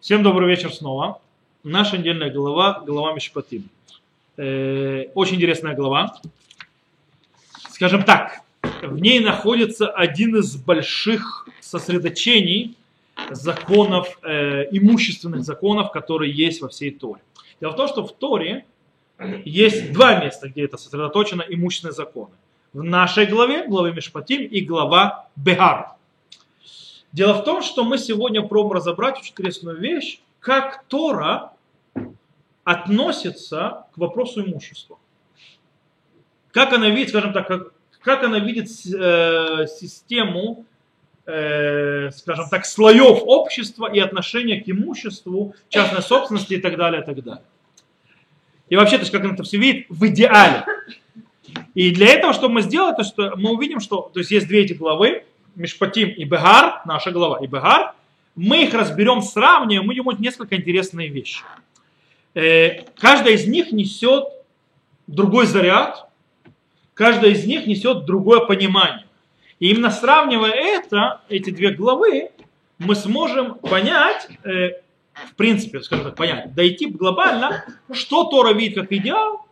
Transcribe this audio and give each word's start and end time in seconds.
Всем 0.00 0.22
добрый 0.22 0.48
вечер 0.48 0.72
снова. 0.72 1.20
Наша 1.62 1.98
недельная 1.98 2.30
глава, 2.30 2.82
глава 2.86 3.12
Мишпатим. 3.12 3.68
Э, 4.38 5.08
очень 5.14 5.36
интересная 5.36 5.74
глава. 5.74 6.16
Скажем 7.68 8.04
так, 8.04 8.40
в 8.80 8.98
ней 8.98 9.20
находится 9.20 9.90
один 9.90 10.36
из 10.36 10.56
больших 10.56 11.46
сосредоточений 11.60 12.78
законов, 13.28 14.18
э, 14.22 14.68
имущественных 14.70 15.44
законов, 15.44 15.92
которые 15.92 16.32
есть 16.32 16.62
во 16.62 16.68
всей 16.68 16.92
Торе. 16.92 17.20
Дело 17.60 17.72
в 17.72 17.76
том, 17.76 17.86
что 17.86 18.02
в 18.02 18.12
Торе 18.12 18.64
есть 19.44 19.92
два 19.92 20.24
места, 20.24 20.48
где 20.48 20.64
это 20.64 20.78
сосредоточено 20.78 21.44
имущественные 21.46 21.92
законы. 21.92 22.32
В 22.72 22.82
нашей 22.82 23.26
главе, 23.26 23.68
главе 23.68 23.92
Мишпатим 23.92 24.44
и 24.44 24.62
глава 24.62 25.28
Бехар. 25.36 25.99
Дело 27.12 27.34
в 27.34 27.44
том, 27.44 27.62
что 27.62 27.84
мы 27.84 27.98
сегодня 27.98 28.42
пробуем 28.42 28.76
разобрать 28.76 29.18
очень 29.18 29.32
интересную 29.32 29.78
вещь, 29.78 30.20
как 30.38 30.84
Тора 30.88 31.52
относится 32.64 33.86
к 33.92 33.98
вопросу 33.98 34.44
имущества. 34.44 34.98
Как 36.52 36.72
она 36.72 36.88
видит, 36.88 37.10
скажем 37.10 37.32
так, 37.32 37.48
как, 37.48 37.72
как 38.00 38.22
она 38.22 38.38
видит 38.38 38.68
э, 38.68 39.66
систему, 39.66 40.64
э, 41.26 42.10
скажем 42.10 42.48
так, 42.48 42.64
слоев 42.64 43.22
общества 43.24 43.92
и 43.92 43.98
отношения 43.98 44.60
к 44.60 44.68
имуществу, 44.68 45.54
частной 45.68 46.02
собственности 46.02 46.54
и 46.54 46.60
так 46.60 46.76
далее, 46.76 47.02
и 47.02 47.04
так 47.04 47.22
далее. 47.22 47.44
И 48.68 48.76
вообще, 48.76 48.96
то 48.96 49.02
есть, 49.02 49.12
как 49.12 49.24
она 49.24 49.34
это 49.34 49.42
все 49.42 49.58
видит 49.58 49.86
в 49.88 50.06
идеале. 50.06 50.64
И 51.74 51.90
для 51.90 52.08
этого, 52.08 52.32
что 52.32 52.48
мы 52.48 52.62
сделаем, 52.62 52.94
то 52.94 53.02
что 53.02 53.34
мы 53.36 53.52
увидим, 53.52 53.80
что 53.80 54.10
то 54.12 54.20
есть, 54.20 54.30
есть 54.30 54.46
две 54.46 54.62
эти 54.62 54.74
главы, 54.74 55.24
Мишпатим 55.60 56.08
и 56.08 56.24
Бегар, 56.24 56.82
наша 56.86 57.10
глава, 57.10 57.38
и 57.44 57.46
Бегар, 57.46 57.94
мы 58.34 58.64
их 58.64 58.74
разберем, 58.74 59.20
сравним, 59.20 59.84
мы 59.84 59.94
видим 59.94 60.10
несколько 60.18 60.56
интересные 60.56 61.08
вещи. 61.08 61.42
Э, 62.34 62.82
каждая 62.98 63.34
из 63.34 63.46
них 63.46 63.70
несет 63.70 64.24
другой 65.06 65.46
заряд, 65.46 66.08
каждая 66.94 67.32
из 67.32 67.44
них 67.44 67.66
несет 67.66 68.06
другое 68.06 68.40
понимание. 68.40 69.04
И 69.58 69.70
именно 69.70 69.90
сравнивая 69.90 70.52
это, 70.52 71.20
эти 71.28 71.50
две 71.50 71.72
главы, 71.72 72.30
мы 72.78 72.94
сможем 72.94 73.56
понять, 73.56 74.28
э, 74.44 74.80
в 75.12 75.34
принципе, 75.36 75.82
скажем 75.82 76.06
так, 76.06 76.16
понять, 76.16 76.54
дойти 76.54 76.86
глобально, 76.86 77.64
что 77.92 78.24
Тора 78.24 78.54
видит 78.54 78.76
как 78.76 78.92
идеал, 78.92 79.46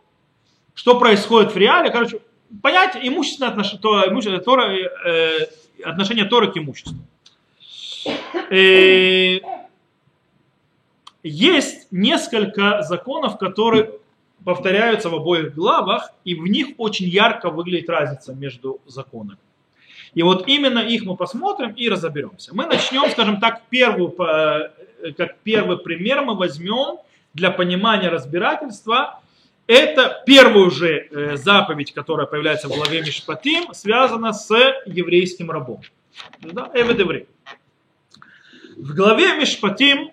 что 0.73 0.97
происходит 0.99 1.53
в 1.53 1.57
реале, 1.57 1.91
короче, 1.91 2.21
понять 2.63 2.97
имущественное 2.99 3.51
отношение, 3.51 3.81
то, 3.81 4.07
имущественное, 4.07 4.43
Тора, 4.43 4.73
э, 4.73 5.47
отношение 5.83 6.25
Торы 6.25 6.51
к 6.51 6.57
имуществу. 6.57 6.97
И 8.51 9.41
э, 9.43 9.59
есть 11.23 11.87
несколько 11.91 12.81
законов, 12.83 13.37
которые 13.37 13.91
повторяются 14.43 15.09
в 15.09 15.15
обоих 15.15 15.53
главах, 15.53 16.11
и 16.23 16.35
в 16.35 16.47
них 16.47 16.67
очень 16.77 17.07
ярко 17.07 17.49
выглядит 17.49 17.89
разница 17.89 18.33
между 18.33 18.79
законами. 18.85 19.39
И 20.15 20.23
вот 20.23 20.47
именно 20.47 20.79
их 20.79 21.03
мы 21.03 21.15
посмотрим 21.15 21.71
и 21.71 21.89
разоберемся. 21.89 22.55
Мы 22.55 22.65
начнем, 22.65 23.09
скажем 23.11 23.39
так, 23.39 23.63
первую, 23.69 24.15
э, 24.19 25.11
как 25.17 25.37
первый 25.43 25.77
пример 25.77 26.21
мы 26.21 26.35
возьмем 26.35 26.99
для 27.33 27.51
понимания 27.51 28.09
разбирательства. 28.09 29.21
Это 29.69 30.23
первую 30.25 30.71
же 30.71 31.07
э, 31.11 31.37
заповедь, 31.37 31.93
которая 31.93 32.25
появляется 32.25 32.67
в 32.67 32.71
главе 32.71 33.01
Мишпатим, 33.01 33.71
связана 33.75 34.33
с 34.33 34.49
еврейским 34.87 35.51
рабом. 35.51 35.81
Да, 36.39 36.71
Эвед 36.73 37.27
В 38.77 38.95
главе 38.95 39.35
Мишпатим 39.35 40.09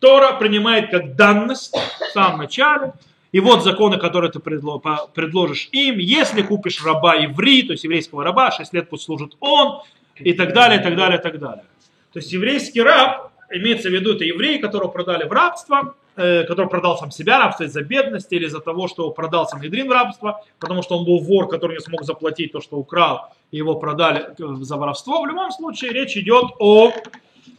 Тора 0.00 0.34
принимает 0.34 0.90
как 0.90 1.16
данность 1.16 1.74
в 1.74 2.12
самом 2.12 2.40
начале. 2.40 2.92
И 3.32 3.40
вот 3.40 3.64
законы, 3.64 3.96
которые 3.96 4.30
ты 4.30 4.38
предложишь 4.38 5.70
им, 5.72 5.96
если 5.96 6.42
купишь 6.42 6.84
раба 6.84 7.14
еври, 7.14 7.62
то 7.62 7.72
есть 7.72 7.84
еврейского 7.84 8.22
раба, 8.22 8.50
6 8.50 8.74
лет 8.74 8.90
пусть 8.90 9.04
служит 9.04 9.34
он, 9.40 9.80
и 10.16 10.34
так 10.34 10.52
далее, 10.52 10.78
и 10.78 10.82
так 10.82 10.94
далее, 10.94 11.18
и 11.18 11.22
так 11.22 11.38
далее. 11.38 11.64
То 12.12 12.18
есть 12.18 12.30
еврейский 12.32 12.82
раб, 12.82 13.32
имеется 13.50 13.88
в 13.88 13.92
виду, 13.92 14.12
это 14.12 14.24
евреи, 14.24 14.58
которого 14.58 14.88
продали 14.88 15.26
в 15.26 15.32
рабство, 15.32 15.94
который 16.18 16.68
продал 16.68 16.98
сам 16.98 17.12
себя 17.12 17.38
рабство 17.38 17.64
из-за 17.64 17.82
бедности 17.82 18.34
или 18.34 18.46
из-за 18.46 18.60
того, 18.60 18.88
что 18.88 19.10
продал 19.10 19.46
Сангедрин 19.46 19.88
в 19.88 19.92
рабство, 19.92 20.42
потому 20.58 20.82
что 20.82 20.98
он 20.98 21.04
был 21.04 21.20
вор, 21.20 21.48
который 21.48 21.74
не 21.74 21.80
смог 21.80 22.02
заплатить 22.02 22.50
то, 22.50 22.60
что 22.60 22.76
украл, 22.76 23.32
и 23.52 23.56
его 23.56 23.76
продали 23.76 24.30
э, 24.36 24.64
за 24.64 24.76
воровство. 24.76 25.22
В 25.22 25.26
любом 25.26 25.52
случае 25.52 25.92
речь 25.92 26.16
идет 26.16 26.46
о 26.58 26.92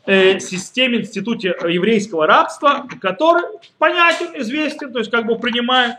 э, 0.06 0.40
системе, 0.40 1.00
институте 1.00 1.56
еврейского 1.68 2.28
рабства, 2.28 2.86
который 3.00 3.44
понятен, 3.78 4.40
известен, 4.42 4.92
то 4.92 5.00
есть 5.00 5.10
как 5.10 5.26
бы 5.26 5.40
принимает. 5.40 5.96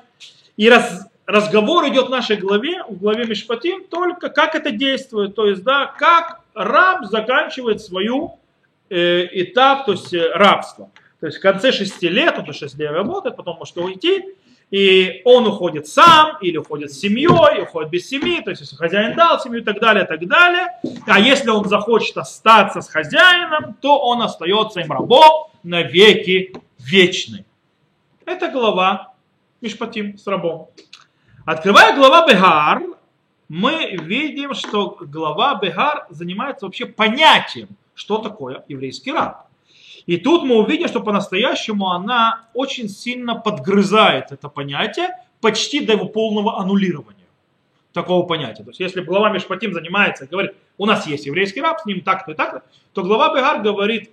И 0.57 0.69
раз, 0.69 1.09
разговор 1.27 1.89
идет 1.89 2.09
в 2.09 2.11
нашей 2.11 2.37
главе, 2.37 2.83
в 2.85 2.99
главе 2.99 3.25
Мишпатим, 3.25 3.85
только 3.85 4.29
как 4.29 4.55
это 4.55 4.71
действует, 4.71 5.35
то 5.35 5.47
есть 5.47 5.63
да, 5.63 5.87
как 5.87 6.41
раб 6.55 7.07
заканчивает 7.07 7.81
свою 7.81 8.39
э, 8.91 9.27
этап, 9.33 9.87
то 9.87 9.93
есть 9.93 10.13
э, 10.13 10.31
рабство. 10.35 10.91
То 11.21 11.27
есть 11.27 11.39
в 11.39 11.43
конце 11.43 11.71
шести 11.71 12.09
лет, 12.09 12.39
он 12.39 12.53
6 12.53 12.79
лет 12.79 12.93
работает, 12.93 13.37
потом 13.37 13.59
может 13.59 13.77
уйти, 13.77 14.25
и 14.71 15.21
он 15.25 15.47
уходит 15.47 15.87
сам, 15.87 16.39
или 16.41 16.57
уходит 16.57 16.93
с 16.93 16.99
семьей, 16.99 17.63
уходит 17.63 17.91
без 17.91 18.09
семьи, 18.09 18.41
то 18.41 18.51
есть 18.51 18.63
если 18.63 18.77
хозяин 18.77 19.17
дал 19.17 19.39
семью 19.41 19.61
и 19.61 19.65
так 19.65 19.81
далее, 19.81 20.05
и 20.05 20.07
так 20.07 20.27
далее. 20.27 20.69
А 21.07 21.19
если 21.19 21.51
он 21.51 21.69
захочет 21.69 22.17
остаться 22.17 22.81
с 22.81 22.89
хозяином, 22.89 23.75
то 23.81 23.99
он 23.99 24.23
остается 24.23 24.81
им 24.81 24.91
рабом 24.93 25.51
на 25.63 25.83
веки 25.83 26.55
вечный. 26.79 27.45
Это 28.25 28.49
глава 28.49 29.13
Мишпатим 29.61 30.17
с 30.17 30.27
рабом. 30.27 30.69
Открывая 31.45 31.95
глава 31.97 32.27
Бегар, 32.27 32.83
мы 33.49 33.97
видим, 34.01 34.55
что 34.55 34.97
глава 35.01 35.57
Бегар 35.57 36.07
занимается 36.09 36.65
вообще 36.65 36.87
понятием, 36.87 37.69
что 37.95 38.19
такое 38.19 38.65
еврейский 38.69 39.13
раб. 39.13 39.50
И 40.07 40.17
тут 40.17 40.45
мы 40.45 40.59
увидим, 40.59 40.89
что 40.89 41.01
по-настоящему 41.01 41.91
она 41.91 42.47
очень 42.55 42.89
сильно 42.89 43.35
подгрызает 43.35 44.33
это 44.33 44.49
понятие, 44.49 45.11
почти 45.41 45.85
до 45.85 45.93
его 45.93 46.07
полного 46.07 46.59
аннулирования 46.59 47.17
такого 47.93 48.25
понятия. 48.27 48.63
То 48.63 48.71
есть 48.71 48.81
если 48.81 49.01
глава 49.01 49.31
Мишпатим 49.31 49.73
занимается 49.73 50.25
и 50.25 50.29
говорит, 50.29 50.53
у 50.79 50.87
нас 50.87 51.07
есть 51.07 51.27
еврейский 51.27 51.61
раб, 51.61 51.81
с 51.81 51.87
ним 51.87 52.03
так-то 52.03 52.33
и 52.33 52.35
так-то, 52.35 52.63
то 52.93 53.03
глава 53.03 53.35
Бегар 53.35 53.63
говорит, 53.63 54.11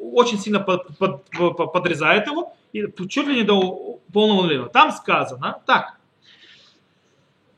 очень 0.00 0.38
сильно 0.38 0.60
под, 0.60 0.96
под, 0.98 1.24
под, 1.30 1.72
подрезает 1.72 2.26
его, 2.26 2.54
и 2.72 2.86
чуть 3.08 3.26
ли 3.26 3.36
не 3.36 3.42
до 3.42 3.98
полного 4.12 4.40
аннулирования. 4.40 4.72
Там 4.72 4.92
сказано 4.92 5.58
так, 5.66 5.98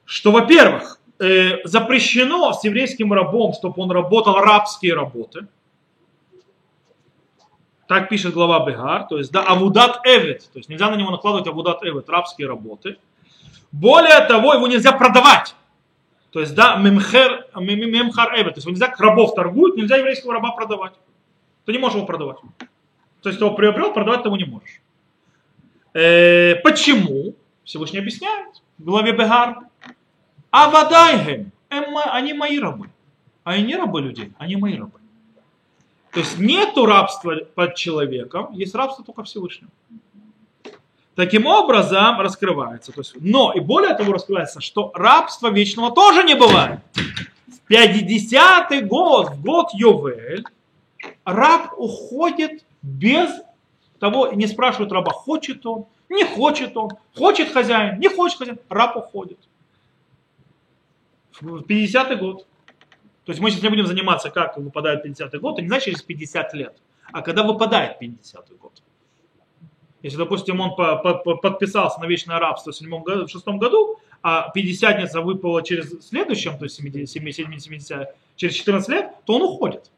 что, 0.07 0.33
во-первых, 0.33 0.99
э, 1.19 1.65
запрещено 1.65 2.53
с 2.53 2.65
еврейским 2.65 3.13
рабом, 3.13 3.53
чтобы 3.53 3.83
он 3.83 3.91
работал 3.91 4.37
рабские 4.37 4.95
работы– 4.95 5.47
так 7.87 8.09
пишет 8.09 8.35
глава 8.35 8.65
Бегар, 8.67 9.07
то 9.07 9.19
есть 9.19 9.31
да, 9.31 9.43
авудат 9.43 10.01
эвет, 10.05 10.49
то 10.53 10.59
есть 10.59 10.69
нельзя 10.69 10.91
на 10.91 10.97
него 10.97 11.11
накладывать 11.11 11.47
авудат 11.47 11.83
эвет, 11.85 12.09
рабские 12.09 12.49
работы. 12.49 12.97
Более 13.73 14.21
того, 14.27 14.55
его 14.55 14.67
нельзя 14.67 14.93
продавать. 14.93 15.55
То 16.31 16.41
есть, 16.41 16.55
да, 16.55 16.77
мемхер, 16.77 17.47
мемхар 17.57 18.35
эвет, 18.37 18.55
то 18.55 18.59
есть 18.59 18.67
нельзя 18.67 18.93
рабов 18.99 19.35
торгуют, 19.35 19.77
нельзя 19.77 19.97
еврейского 19.97 20.35
раба 20.35 20.53
продавать. 20.53 20.95
Ты 21.65 21.73
не 21.73 21.79
можешь 21.79 21.97
его 21.97 22.07
продавать. 22.07 22.39
То 23.23 23.29
есть, 23.29 23.41
его 23.41 23.53
приобрел, 23.53 23.93
продавать 23.93 24.23
ты 24.23 24.29
его 24.29 24.37
не 24.37 24.45
можешь. 24.45 24.81
Э, 25.93 26.57
почему? 26.57 27.35
Всевышний 27.65 28.01
объясняет 28.01 28.63
в 28.79 28.85
главе 28.85 29.13
Бегар. 29.13 29.59
Авадайхем, 30.51 31.53
они 31.69 32.33
мои 32.33 32.59
рабы. 32.59 32.91
А 33.45 33.53
они 33.53 33.65
не 33.65 33.77
рабы 33.77 34.01
людей, 34.01 34.33
они 34.39 34.57
мои 34.57 34.77
рабы. 34.77 35.01
То 36.15 36.21
есть 36.21 36.39
нету 36.39 36.87
рабства 36.87 37.35
под 37.57 37.75
человеком, 37.75 38.53
есть 38.53 38.75
рабство 38.75 39.05
только 39.05 39.25
Всевышнего. 39.25 39.71
Таким 41.17 41.47
образом 41.47 42.21
раскрывается. 42.21 42.93
То 42.93 43.01
есть, 43.01 43.15
но 43.17 43.53
и 43.53 43.61
более 43.61 43.95
того 43.95 44.13
раскрывается, 44.13 44.61
что 44.61 44.93
рабства 44.95 45.49
вечного 45.49 45.93
тоже 45.93 46.23
не 46.23 46.35
бывает. 46.35 46.81
В 47.47 47.71
50-й 47.71 48.83
год, 48.83 49.31
в 49.31 49.43
год 49.43 49.69
Йовель, 49.75 50.45
раб 51.25 51.73
уходит 51.77 52.65
без 52.83 53.31
того, 53.99 54.33
не 54.33 54.47
спрашивают 54.47 54.93
раба, 54.93 55.13
хочет 55.13 55.67
он, 55.67 55.87
не 56.09 56.25
хочет 56.25 56.77
он, 56.77 56.91
хочет 57.17 57.53
хозяин, 57.53 57.99
не 57.99 58.09
хочет 58.09 58.39
хозяин, 58.39 58.59
раб 58.69 58.97
уходит. 58.97 59.39
В 61.41 61.63
50-й 61.63 62.17
год. 62.17 62.47
То 63.25 63.33
есть 63.33 63.41
мы 63.41 63.51
сейчас 63.51 63.63
не 63.63 63.69
будем 63.69 63.87
заниматься, 63.87 64.31
как 64.31 64.57
выпадает 64.57 65.05
50-й 65.05 65.39
год, 65.39 65.55
это 65.55 65.63
не 65.63 65.69
значит 65.69 65.87
через 65.87 66.03
50 66.03 66.55
лет, 66.55 66.77
а 67.13 67.23
когда 67.23 67.43
выпадает 67.43 68.01
50-й 68.01 68.57
год. 68.57 68.83
Если, 70.03 70.19
допустим, 70.19 70.61
он 70.61 70.77
по, 70.77 70.97
по, 70.97 71.15
по, 71.15 71.37
подписался 71.37 71.99
на 71.99 72.05
вечное 72.05 72.39
рабство 72.39 72.73
в 72.73 72.77
7 72.77 73.03
году, 73.03 73.27
в 73.27 73.31
6 73.31 73.47
году, 73.49 73.99
а 74.23 74.53
50-ница 74.55 75.23
выпала 75.23 75.63
через 75.63 76.07
следующем, 76.07 76.59
то 76.59 76.65
есть 76.65 76.77
70, 76.77 77.09
70, 77.09 77.63
70, 77.63 78.09
через 78.37 78.55
14 78.55 78.89
лет, 78.91 79.11
то 79.25 79.37
он 79.37 79.43
уходит. 79.43 79.91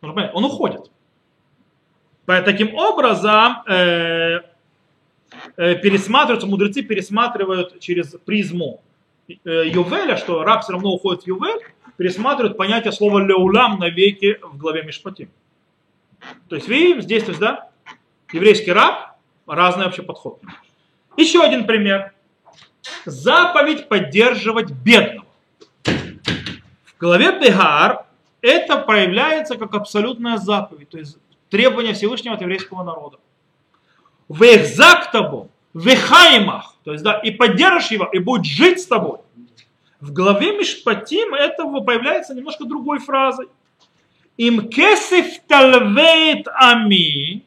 Он 0.00 0.44
уходит. 0.44 0.90
Таким 2.24 2.74
образом, 2.74 3.62
э, 3.66 4.40
э, 5.56 5.74
пересматриваются, 5.76 6.46
мудрецы 6.46 6.82
пересматривают 6.82 7.80
через 7.80 8.16
призму 8.24 8.80
э, 9.28 9.34
Ювеля, 9.66 10.16
что 10.16 10.44
раб 10.44 10.62
все 10.62 10.72
равно 10.72 10.92
уходит 10.92 11.24
в 11.24 11.26
Ювель, 11.26 11.60
пересматривают 12.02 12.56
понятие 12.56 12.90
слова 12.90 13.20
леулам 13.20 13.78
навеки 13.78 14.40
в 14.42 14.56
главе 14.56 14.82
Мишпатим. 14.82 15.30
То 16.48 16.56
есть 16.56 16.66
видим 16.66 17.00
здесь, 17.00 17.22
то 17.22 17.28
есть, 17.28 17.40
да, 17.40 17.68
еврейский 18.32 18.72
раб, 18.72 19.16
разный 19.46 19.84
вообще 19.84 20.02
подход. 20.02 20.40
Еще 21.16 21.40
один 21.40 21.64
пример. 21.64 22.12
Заповедь 23.04 23.88
поддерживать 23.88 24.72
бедного. 24.72 25.28
В 25.84 26.98
главе 26.98 27.38
Бегар 27.38 28.06
это 28.40 28.78
проявляется 28.78 29.54
как 29.56 29.72
абсолютная 29.74 30.38
заповедь, 30.38 30.88
то 30.88 30.98
есть 30.98 31.18
требование 31.50 31.94
Всевышнего 31.94 32.34
от 32.34 32.40
еврейского 32.40 32.82
народа. 32.82 33.18
В 34.26 34.42
экзактабу, 34.42 35.50
в 35.72 35.86
эхаймах, 35.86 36.74
то 36.82 36.90
есть 36.90 37.04
да, 37.04 37.20
и 37.20 37.30
поддержишь 37.30 37.92
его, 37.92 38.08
и 38.12 38.18
будет 38.18 38.44
жить 38.44 38.80
с 38.80 38.86
тобой. 38.88 39.20
В 40.02 40.12
главе 40.12 40.58
Мишпатим 40.58 41.32
это 41.32 41.64
появляется 41.64 42.34
немножко 42.34 42.64
другой 42.64 42.98
фразой. 42.98 43.46
Им 44.36 44.68
кесиф 44.68 45.38
талвейт 45.46 46.48
ами, 46.52 47.44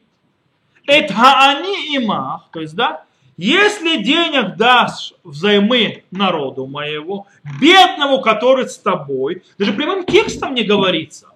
эт 0.86 1.12
хаани 1.12 1.98
имах, 1.98 2.48
то 2.50 2.60
есть 2.60 2.74
да, 2.74 3.04
если 3.36 4.02
денег 4.02 4.56
дашь 4.56 5.12
взаймы 5.22 6.04
народу 6.10 6.66
моего, 6.66 7.26
бедному, 7.60 8.22
который 8.22 8.66
с 8.66 8.78
тобой, 8.78 9.42
даже 9.58 9.74
прямым 9.74 10.06
текстом 10.06 10.54
не 10.54 10.62
говорится, 10.64 11.28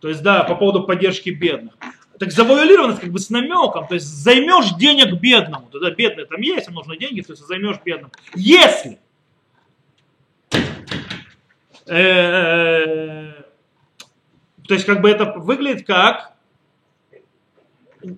то 0.00 0.08
есть, 0.08 0.22
да, 0.24 0.42
по 0.42 0.56
поводу 0.56 0.82
поддержки 0.82 1.30
бедных, 1.30 1.74
так 2.18 2.32
завуалировано 2.32 2.96
как 2.96 3.12
бы 3.12 3.20
с 3.20 3.30
намеком, 3.30 3.86
то 3.86 3.94
есть 3.94 4.06
займешь 4.06 4.74
денег 4.74 5.20
бедному, 5.20 5.68
тогда 5.70 5.92
бедный 5.92 6.26
там 6.26 6.40
есть, 6.40 6.66
ему 6.66 6.78
нужны 6.78 6.98
деньги, 6.98 7.20
то 7.20 7.34
есть 7.34 7.46
займешь 7.46 7.76
бедному. 7.84 8.10
Если 8.34 8.98
то 11.86 13.34
есть 14.74 14.84
как 14.84 15.00
бы 15.00 15.08
это 15.08 15.32
выглядит 15.38 15.86
как 15.86 16.32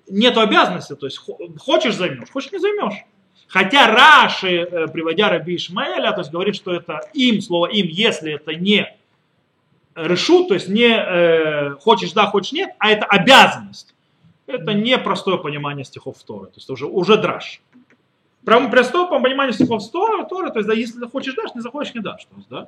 нету 0.07 0.41
обязанности, 0.41 0.95
то 0.95 1.05
есть 1.05 1.19
хочешь 1.59 1.95
займешь, 1.95 2.29
хочешь 2.31 2.51
не 2.51 2.59
займешь. 2.59 3.05
Хотя 3.47 3.87
Раши, 3.87 4.57
э, 4.57 4.87
приводя 4.87 5.29
Раби 5.29 5.55
Ишмаэля, 5.55 6.11
то 6.11 6.19
есть 6.19 6.31
говорит, 6.31 6.55
что 6.55 6.71
это 6.71 7.01
им, 7.13 7.41
слово 7.41 7.67
им, 7.67 7.87
если 7.87 8.33
это 8.33 8.53
не 8.53 8.95
решу, 9.95 10.45
то 10.45 10.53
есть 10.53 10.69
не 10.69 10.87
э, 10.87 11.71
хочешь 11.81 12.11
да, 12.13 12.27
хочешь 12.27 12.51
нет, 12.51 12.69
а 12.77 12.91
это 12.91 13.05
обязанность. 13.05 13.95
Это 14.45 14.73
не 14.73 14.97
простое 14.97 15.37
понимание 15.37 15.85
стихов 15.85 16.17
Торы, 16.23 16.47
то 16.47 16.57
есть 16.57 16.69
уже, 16.69 16.85
уже 16.85 17.17
драж. 17.17 17.61
Прям 18.45 18.69
простое 18.71 19.07
понимание 19.07 19.53
стихов 19.53 19.89
Торы, 19.91 20.25
то 20.27 20.51
есть 20.55 20.67
да, 20.67 20.73
если 20.73 20.99
захочешь 20.99 21.33
дашь, 21.33 21.53
не 21.55 21.61
захочешь 21.61 21.93
не 21.93 22.01
дашь. 22.01 22.25
То 22.25 22.35
есть, 22.37 22.49
да. 22.49 22.67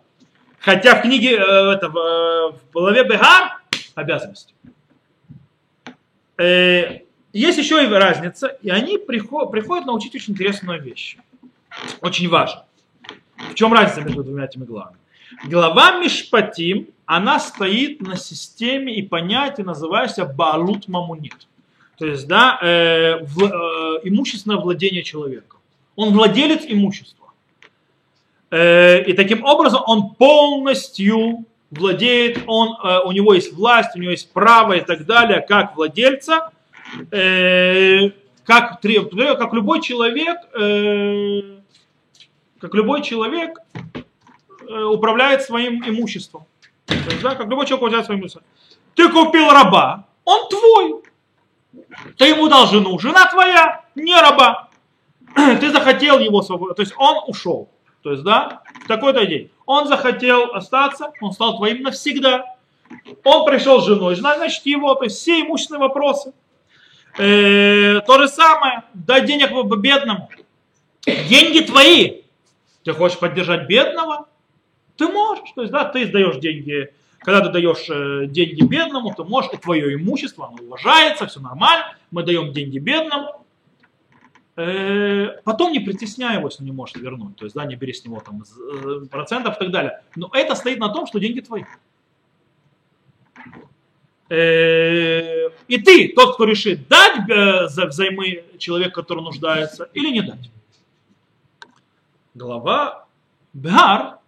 Хотя 0.62 0.96
в 0.96 1.02
книге, 1.02 1.38
э, 1.38 1.72
это, 1.74 1.90
в, 1.90 1.98
э, 1.98 2.52
в 2.52 2.74
главе 2.74 3.04
Бегар 3.04 3.62
обязанность. 3.96 4.54
Э, 6.38 7.00
есть 7.34 7.58
еще 7.58 7.84
и 7.84 7.88
разница, 7.88 8.48
и 8.62 8.70
они 8.70 8.98
приходят, 9.00 9.52
приходят 9.52 9.86
научить 9.86 10.14
очень 10.16 10.34
интересную 10.34 10.82
вещь. 10.82 11.18
Очень 12.02 12.30
важно. 12.30 12.66
В 13.50 13.56
чем 13.56 13.74
разница 13.74 14.02
между 14.02 14.24
двумя 14.24 14.46
этими 14.46 14.66
главами? 14.66 14.98
Глава 15.46 16.00
Мишпатим, 16.00 16.88
она 17.06 17.40
стоит 17.40 18.02
на 18.02 18.16
системе 18.16 18.96
и 18.96 19.02
понятии, 19.02 19.64
называющейся 19.64 20.26
Балут 20.26 20.88
Мамунит. 20.88 21.48
То 21.98 22.06
есть, 22.06 22.28
да, 22.28 22.60
э, 22.62 23.24
в, 23.24 23.44
э, 23.44 24.02
имущественное 24.04 24.58
владение 24.58 25.04
человека. 25.04 25.58
Он 25.96 26.14
владелец 26.14 26.66
имущества. 26.68 27.21
Э, 28.52 29.02
и 29.04 29.14
таким 29.14 29.46
образом 29.46 29.82
он 29.88 30.14
полностью 30.16 31.46
владеет, 31.72 32.44
он, 32.48 32.76
э, 32.84 33.00
у 33.06 33.14
него 33.14 33.34
есть 33.34 33.54
власть, 33.54 33.96
у 33.96 34.00
него 34.00 34.12
есть 34.12 34.32
право 34.34 34.74
и 34.74 34.82
так 34.82 35.06
далее, 35.06 35.40
как 35.40 35.78
владельца, 35.78 36.52
э, 37.12 38.10
как, 38.44 38.82
как 38.82 39.54
любой 39.54 39.82
человек, 39.82 40.42
как 42.60 42.74
любой 42.74 43.02
человек 43.02 43.58
управляет 44.68 45.44
своим 45.44 45.82
имуществом. 45.88 46.46
То 46.86 46.96
есть, 46.96 47.22
да, 47.22 47.36
как 47.36 47.48
любой 47.48 47.66
человек 47.66 47.84
управляет 47.84 48.06
своим 48.06 48.20
имуществом. 48.20 48.44
Ты 48.96 49.10
купил 49.10 49.50
раба, 49.50 50.06
он 50.26 50.50
твой. 50.50 51.02
Ты 52.18 52.26
ему 52.26 52.50
дал 52.50 52.68
жену, 52.68 53.00
жена 53.00 53.26
твоя, 53.28 53.86
не 53.96 54.14
раба. 54.20 54.70
Ты 55.36 55.72
захотел 55.72 56.20
его 56.20 56.42
свободу, 56.42 56.76
то 56.76 56.82
есть 56.82 56.94
он 56.98 57.24
ушел. 57.28 57.70
То 58.04 58.12
есть, 58.12 58.24
да, 58.24 58.62
такой-то 58.88 59.26
день. 59.26 59.50
Он 59.66 59.88
захотел 59.88 60.54
остаться, 60.54 61.12
он 61.22 61.32
стал 61.32 61.58
твоим 61.58 61.84
навсегда. 61.84 62.56
Он 63.24 63.46
пришел 63.46 63.82
с 63.82 63.86
женой, 63.86 64.16
жена, 64.16 64.36
значит, 64.38 64.66
его, 64.66 64.96
то 64.96 65.06
есть 65.06 65.18
все 65.18 65.42
имущественные 65.42 65.82
вопросы. 65.82 66.34
Э, 67.18 68.02
то 68.02 68.20
же 68.20 68.28
самое, 68.28 68.84
дай 68.94 69.26
денег 69.26 69.52
бедному. 69.78 70.30
Деньги 71.06 71.60
твои. 71.66 72.22
Ты 72.84 72.94
хочешь 72.94 73.20
поддержать 73.20 73.68
бедного? 73.68 74.28
Ты 74.98 75.08
можешь. 75.08 75.52
То 75.56 75.62
есть, 75.62 75.72
да, 75.72 75.86
ты 75.86 76.06
сдаешь 76.06 76.38
деньги, 76.38 76.94
когда 77.20 77.42
ты 77.42 77.50
даешь 77.50 77.90
э, 77.90 78.26
деньги 78.28 78.64
бедному, 78.64 79.14
ты 79.16 79.24
можешь, 79.24 79.52
это 79.52 79.62
твое 79.62 79.96
имущество, 79.96 80.48
оно 80.48 80.58
уважается, 80.64 81.28
все 81.28 81.40
нормально, 81.40 81.96
мы 82.10 82.24
даем 82.24 82.52
деньги 82.52 82.80
бедному. 82.80 83.41
Э, 84.62 85.42
потом 85.44 85.72
не 85.72 85.80
притесняй 85.80 86.38
его, 86.38 86.48
если 86.48 86.64
не 86.64 86.72
можешь 86.72 86.96
вернуть. 86.96 87.36
То 87.36 87.46
есть, 87.46 87.56
да, 87.56 87.66
не 87.66 87.76
бери 87.76 87.94
с 87.94 88.06
него 88.06 88.20
там 88.20 88.44
э, 88.44 89.06
процентов 89.10 89.56
и 89.56 89.60
так 89.60 89.72
далее. 89.72 90.04
Но 90.16 90.30
это 90.34 90.54
стоит 90.56 90.80
на 90.80 90.90
том, 90.90 91.08
что 91.08 91.20
деньги 91.20 91.40
твои. 91.40 91.64
Э, 94.30 95.50
и 95.68 95.82
ты, 95.82 96.10
тот, 96.10 96.36
кто 96.36 96.44
решит 96.44 96.88
дать 96.88 97.28
взаймы 97.88 98.44
человеку, 98.60 99.02
который 99.02 99.24
нуждается, 99.24 99.90
или 99.94 100.12
не 100.12 100.22
дать. 100.22 100.52
Глава 102.36 103.08
Бар 103.54 104.20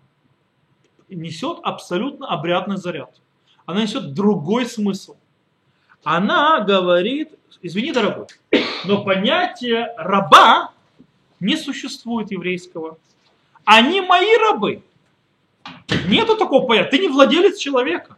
несет 1.10 1.60
абсолютно 1.64 2.28
обрядный 2.28 2.78
заряд. 2.78 3.22
Она 3.66 3.84
несет 3.84 4.14
другой 4.14 4.66
смысл. 4.66 5.16
Она 6.04 6.60
говорит, 6.62 7.32
извини, 7.62 7.92
дорогой, 7.92 8.28
но 8.86 9.04
понятие 9.04 9.94
раба 9.98 10.72
не 11.40 11.58
существует 11.58 12.32
еврейского. 12.32 12.98
Они 13.66 14.02
мои 14.02 14.36
рабы. 14.38 14.84
Нету 16.08 16.36
такого 16.36 16.68
понятия. 16.68 16.90
Ты 16.90 17.00
не 17.00 17.08
владелец 17.08 17.58
человека. 17.58 18.18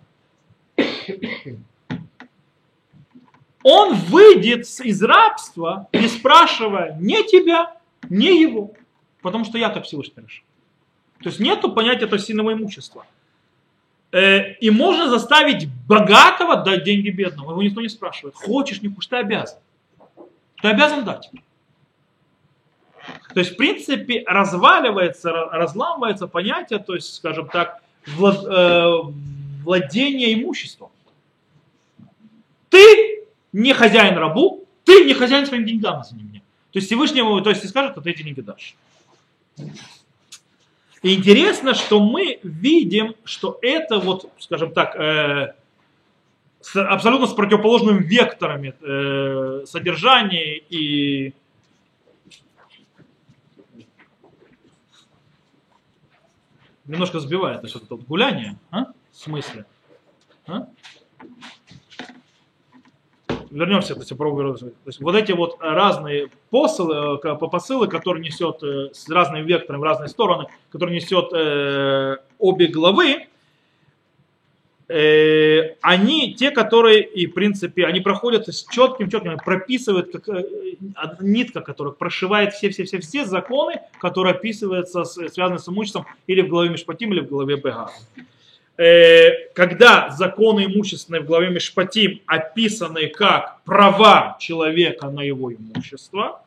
Он 3.61 3.95
выйдет 3.95 4.65
из 4.83 5.01
рабства, 5.01 5.87
не 5.91 6.07
спрашивая 6.07 6.97
ни 6.99 7.27
тебя, 7.27 7.77
ни 8.09 8.41
его. 8.41 8.73
Потому 9.21 9.45
что 9.45 9.57
я 9.57 9.69
так 9.69 9.85
Всевышний 9.85 10.23
решил. 10.23 10.43
То 11.19 11.29
есть 11.29 11.39
нету 11.39 11.71
понятия 11.71 12.05
тосиного 12.05 12.53
имущества. 12.53 13.05
Э, 14.15 14.53
и 14.61 14.69
можно 14.69 15.09
заставить 15.09 15.67
богатого 15.89 16.55
дать 16.55 16.85
деньги 16.85 17.09
бедному. 17.09 17.51
Его 17.51 17.63
никто 17.63 17.81
не 17.81 17.89
спрашивает. 17.89 18.33
Хочешь, 18.33 18.81
не 18.81 18.87
хочешь, 18.87 19.07
ты 19.09 19.17
обязан. 19.17 19.59
Ты 20.61 20.69
обязан 20.69 21.03
дать. 21.03 21.29
То 23.33 23.41
есть, 23.41 23.51
в 23.51 23.57
принципе, 23.57 24.23
разваливается, 24.25 25.33
разламывается 25.33 26.27
понятие, 26.27 26.79
то 26.79 26.95
есть, 26.95 27.13
скажем 27.13 27.49
так, 27.49 27.81
э, 28.07 28.93
владение 29.65 30.33
имуществом. 30.33 30.91
Ты 32.69 33.25
не 33.51 33.73
хозяин 33.73 34.17
рабу, 34.17 34.63
ты 34.85 35.03
не 35.03 35.13
хозяин 35.13 35.45
своим 35.45 35.65
деньгам, 35.65 36.05
за 36.05 36.15
меня. 36.15 36.39
То 36.71 36.79
есть 36.79 36.87
Всевышнему, 36.87 37.41
то 37.41 37.49
есть 37.49 37.63
ты 37.63 37.67
скажешь, 37.67 37.91
что 37.91 37.99
ты 37.99 38.11
эти 38.11 38.23
деньги 38.23 38.39
дашь. 38.39 38.75
И 41.05 41.13
интересно, 41.13 41.75
что 41.75 41.99
мы 41.99 42.39
видим, 42.41 43.13
что 43.25 43.59
это 43.61 43.99
вот, 43.99 44.27
скажем 44.39 44.73
так, 44.73 44.95
э, 44.95 45.53
с, 46.61 46.75
абсолютно 46.77 47.27
с 47.27 47.33
противоположными 47.33 48.01
векторами 48.01 48.73
э, 48.81 49.65
содержания 49.67 50.57
и 50.57 51.35
немножко 56.85 57.19
сбивает 57.19 57.61
насчет 57.61 57.83
этого 57.83 57.99
гуляния, 57.99 58.57
а? 58.71 58.85
в 59.11 59.15
смысле. 59.15 59.67
А? 60.47 60.69
Вернемся, 63.55 63.95
то 63.95 64.01
есть, 64.01 64.09
то 64.09 64.69
есть, 64.85 64.99
вот 64.99 65.15
эти 65.15 65.31
вот 65.31 65.57
разные 65.61 66.27
посылы, 66.49 67.19
э, 67.23 67.35
посылы, 67.35 67.87
которые 67.87 68.23
несет 68.23 68.61
э, 68.63 68.89
с 68.93 69.09
разными 69.09 69.43
векторами 69.45 69.81
в 69.81 69.83
разные 69.83 70.09
стороны, 70.09 70.47
которые 70.71 70.95
несет 70.97 71.31
э, 71.33 72.17
обе 72.37 72.67
главы, 72.67 73.27
э, 74.89 75.75
они 75.81 76.33
те, 76.33 76.51
которые, 76.51 77.01
и 77.01 77.27
в 77.27 77.33
принципе, 77.33 77.85
они 77.85 78.01
проходят 78.01 78.47
с 78.47 78.65
четким, 78.65 79.09
четким, 79.09 79.37
прописывают, 79.37 80.11
как 80.11 80.27
э, 80.29 80.43
нитка, 81.21 81.61
которая 81.61 81.93
прошивает 81.93 82.53
все-все-все-все 82.53 83.25
законы, 83.25 83.79
которые 84.01 84.35
описываются, 84.35 85.05
связаны 85.05 85.59
с 85.59 85.69
имуществом 85.69 86.05
или 86.27 86.41
в 86.41 86.49
главе 86.49 86.69
Мишпатим, 86.71 87.13
или 87.13 87.21
в 87.21 87.29
главе 87.29 87.55
Бега. 87.55 87.89
Э, 88.77 89.47
когда 89.53 90.09
законы 90.09 90.65
имущественные 90.65 91.21
в 91.21 91.25
главе 91.25 91.49
Мишпатим 91.49 92.21
описаны 92.25 93.07
как 93.07 93.61
права 93.63 94.35
человека 94.39 95.09
на 95.09 95.21
его 95.21 95.53
имущество, 95.53 96.41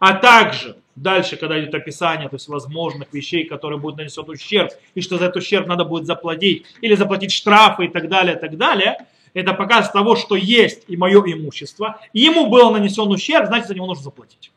а 0.00 0.14
также 0.14 0.76
дальше, 0.96 1.36
когда 1.36 1.60
идет 1.60 1.72
описание 1.74 2.28
то 2.28 2.34
есть 2.34 2.48
возможных 2.48 3.12
вещей, 3.12 3.44
которые 3.44 3.78
будут 3.78 3.98
нанесен 3.98 4.28
ущерб, 4.28 4.72
и 4.94 5.00
что 5.00 5.18
за 5.18 5.26
этот 5.26 5.36
ущерб 5.36 5.68
надо 5.68 5.84
будет 5.84 6.06
заплатить, 6.06 6.66
или 6.80 6.96
заплатить 6.96 7.30
штрафы 7.30 7.84
и 7.84 7.88
так 7.88 8.08
далее, 8.08 8.34
и 8.34 8.38
так 8.38 8.56
далее, 8.56 9.06
это 9.32 9.54
показ 9.54 9.90
того, 9.92 10.16
что 10.16 10.34
есть 10.34 10.82
и 10.88 10.96
мое 10.96 11.20
имущество, 11.20 12.00
и 12.12 12.20
ему 12.22 12.48
был 12.48 12.72
нанесен 12.72 13.08
ущерб, 13.08 13.46
значит, 13.46 13.68
за 13.68 13.74
него 13.76 13.86
нужно 13.86 14.02
заплатить. 14.02 14.50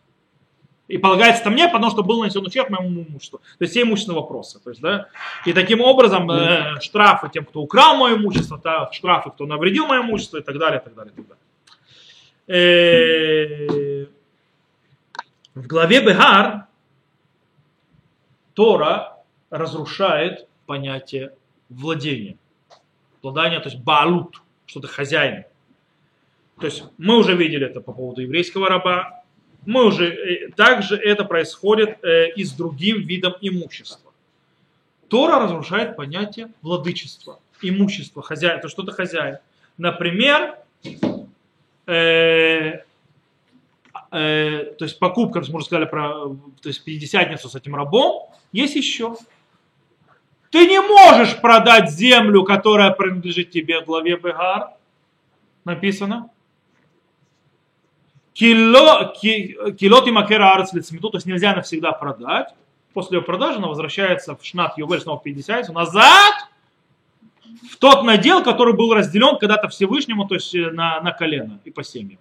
И 0.88 1.00
полагается 1.00 1.42
это 1.42 1.50
мне, 1.50 1.68
потому 1.68 1.92
что 1.92 2.04
был 2.04 2.20
нанесен 2.20 2.46
ущерб 2.46 2.70
моему 2.70 3.04
имуществу. 3.04 3.40
То 3.40 3.64
есть 3.64 3.72
все 3.72 3.82
имущественные 3.82 4.22
вопросы. 4.22 4.60
То 4.64 4.70
есть, 4.70 4.82
да? 4.82 5.08
И 5.46 5.54
таким 5.54 5.82
образом 5.82 6.30
э, 6.30 6.80
штрафы 6.80 7.30
тем, 7.34 7.46
кто 7.46 7.62
украл 7.62 7.98
мое 7.98 8.18
имущество, 8.18 8.60
та, 8.60 8.92
штрафы, 8.92 9.32
кто 9.32 9.48
навредил 9.48 9.88
мое 9.88 10.02
имущество 10.02 10.38
и 10.38 10.44
так 10.44 10.58
далее, 10.60 10.80
и 10.80 10.84
так 10.84 10.94
далее. 10.94 11.12
И 11.12 11.16
так 11.16 11.26
далее. 11.28 11.42
Э, 12.48 14.06
в 15.56 15.68
главе 15.68 16.02
Бегар 16.02 16.68
Тора 18.54 19.18
разрушает 19.50 20.48
понятие 20.68 21.34
владения. 21.70 22.38
Владание, 23.24 23.60
то 23.60 23.70
есть 23.70 23.82
балут, 23.82 24.44
что-то 24.68 24.88
хозяин. 24.88 25.46
То 26.60 26.68
есть 26.68 26.84
мы 26.98 27.18
уже 27.18 27.36
видели 27.36 27.66
это 27.66 27.82
по 27.82 27.92
поводу 27.92 28.22
еврейского 28.22 28.70
раба, 28.70 29.24
мы 29.66 29.86
уже, 29.86 30.08
э, 30.10 30.52
также 30.52 30.96
это 30.96 31.26
происходит 31.26 32.04
э, 32.04 32.32
и 32.32 32.44
с 32.44 32.52
другим 32.52 33.02
видом 33.02 33.34
имущества. 33.42 34.12
Тора 35.08 35.40
разрушает 35.40 35.96
понятие 35.96 36.50
владычества, 36.62 37.40
имущества, 37.62 38.22
хозяин, 38.22 38.58
это 38.58 38.70
что-то 38.70 38.92
хозяин. 38.92 39.38
Например, 39.78 40.58
э, 41.86 42.82
э, 44.12 44.74
то 44.78 44.86
есть 44.86 45.00
покупка, 45.00 45.42
мы 45.50 45.58
уже 45.58 45.66
сказали 45.66 45.86
про 45.86 46.36
то 46.62 46.70
есть 46.70 46.84
пятидесятницу 46.84 47.50
с 47.50 47.56
этим 47.56 47.76
рабом, 47.76 48.30
есть 48.52 48.76
еще. 48.76 49.16
Ты 50.50 50.68
не 50.68 50.80
можешь 50.80 51.40
продать 51.42 51.92
землю, 51.92 52.44
которая 52.44 52.92
принадлежит 52.92 53.52
тебе 53.52 53.82
в 53.82 53.86
главе 53.86 54.16
Бегар. 54.16 54.70
Написано. 55.66 56.30
Макера 60.12 60.54
арец 60.54 60.74
лицемиту, 60.74 61.10
то 61.10 61.18
есть 61.18 61.26
нельзя 61.26 61.56
навсегда 61.56 61.92
продать. 61.92 62.54
После 62.94 63.18
ее 63.18 63.24
продажи 63.24 63.58
она 63.58 63.68
возвращается 63.68 64.36
в 64.36 64.46
шнат 64.46 64.78
Ювель 64.78 65.02
снова 65.02 65.20
в 65.20 65.24
50 65.24 65.70
назад 65.70 66.34
в 67.70 67.78
тот 67.78 68.04
надел, 68.04 68.44
который 68.44 68.74
был 68.74 68.94
разделен 68.94 69.38
когда-то 69.38 69.68
Всевышнему, 69.70 70.28
то 70.28 70.36
есть 70.36 70.54
на, 70.54 71.02
на 71.02 71.12
колено 71.12 71.60
и 71.64 71.72
по 71.72 71.84
семьям. 71.84 72.20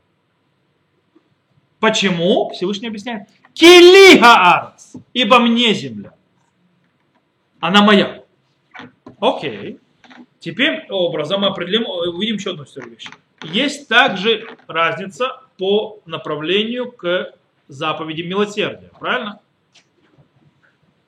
Почему? 1.81 2.51
Всевышний 2.51 2.89
объясняет. 2.89 3.29
Килиха 3.53 4.35
арц, 4.55 4.95
ибо 5.13 5.39
мне 5.39 5.75
земля. 5.75 6.15
Она 7.61 7.83
моя. 7.83 8.25
Окей. 9.21 9.79
Теперь 10.41 10.87
образом 10.91 11.43
мы 11.43 11.49
определим, 11.49 11.87
увидим 11.87 12.37
еще 12.37 12.51
одну 12.51 12.65
вещь. 12.65 13.09
Есть 13.43 13.89
также 13.89 14.47
разница 14.67 15.41
по 15.59 16.01
направлению 16.07 16.91
к 16.93 17.33
заповеди 17.69 18.23
милосердия. 18.23 18.91
Правильно? 18.99 19.41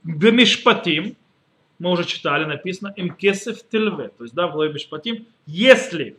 Бемишпатим, 0.03 1.17
мы 1.79 1.91
уже 1.91 2.05
читали, 2.05 2.45
написано, 2.45 2.93
имкесев 2.97 3.63
тельве. 3.69 4.09
То 4.09 4.25
есть, 4.25 4.35
да, 4.35 4.47
в 4.47 4.53
главе 4.53 4.71
Бемишпатим, 4.71 5.27
если 5.47 6.17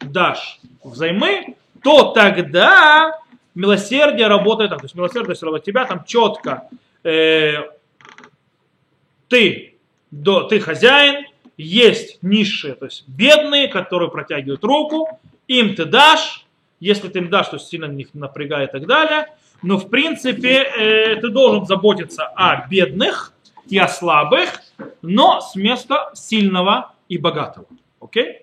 дашь 0.00 0.60
взаймы, 0.84 1.56
то 1.82 2.12
тогда 2.12 3.18
милосердие 3.54 4.28
работает 4.28 4.70
так. 4.70 4.80
То 4.80 4.84
есть 4.84 4.94
милосердие 4.94 5.34
все 5.34 5.46
равно 5.46 5.58
тебя 5.58 5.84
там 5.84 6.04
четко 6.04 6.68
э, 7.02 7.54
ты, 9.28 9.74
до, 10.10 10.44
ты 10.44 10.60
хозяин, 10.60 11.26
есть 11.56 12.18
низшие, 12.22 12.74
то 12.74 12.86
есть 12.86 13.04
бедные, 13.08 13.68
которые 13.68 14.10
протягивают 14.10 14.64
руку, 14.64 15.08
им 15.48 15.74
ты 15.74 15.84
дашь, 15.84 16.41
если 16.82 17.08
ты 17.08 17.20
им 17.20 17.30
дашь, 17.30 17.48
то 17.48 17.58
сильно 17.58 17.86
них 17.86 18.08
напрягает 18.12 18.70
и 18.70 18.72
так 18.72 18.86
далее. 18.86 19.26
Но 19.62 19.78
в 19.78 19.88
принципе 19.88 20.64
э, 20.64 21.16
ты 21.16 21.28
должен 21.28 21.64
заботиться 21.64 22.26
о 22.26 22.66
бедных 22.68 23.32
и 23.68 23.78
о 23.78 23.86
слабых, 23.86 24.60
но 25.00 25.40
с 25.40 25.54
места 25.54 26.10
сильного 26.14 26.92
и 27.08 27.18
богатого. 27.18 27.66
Окей? 28.00 28.42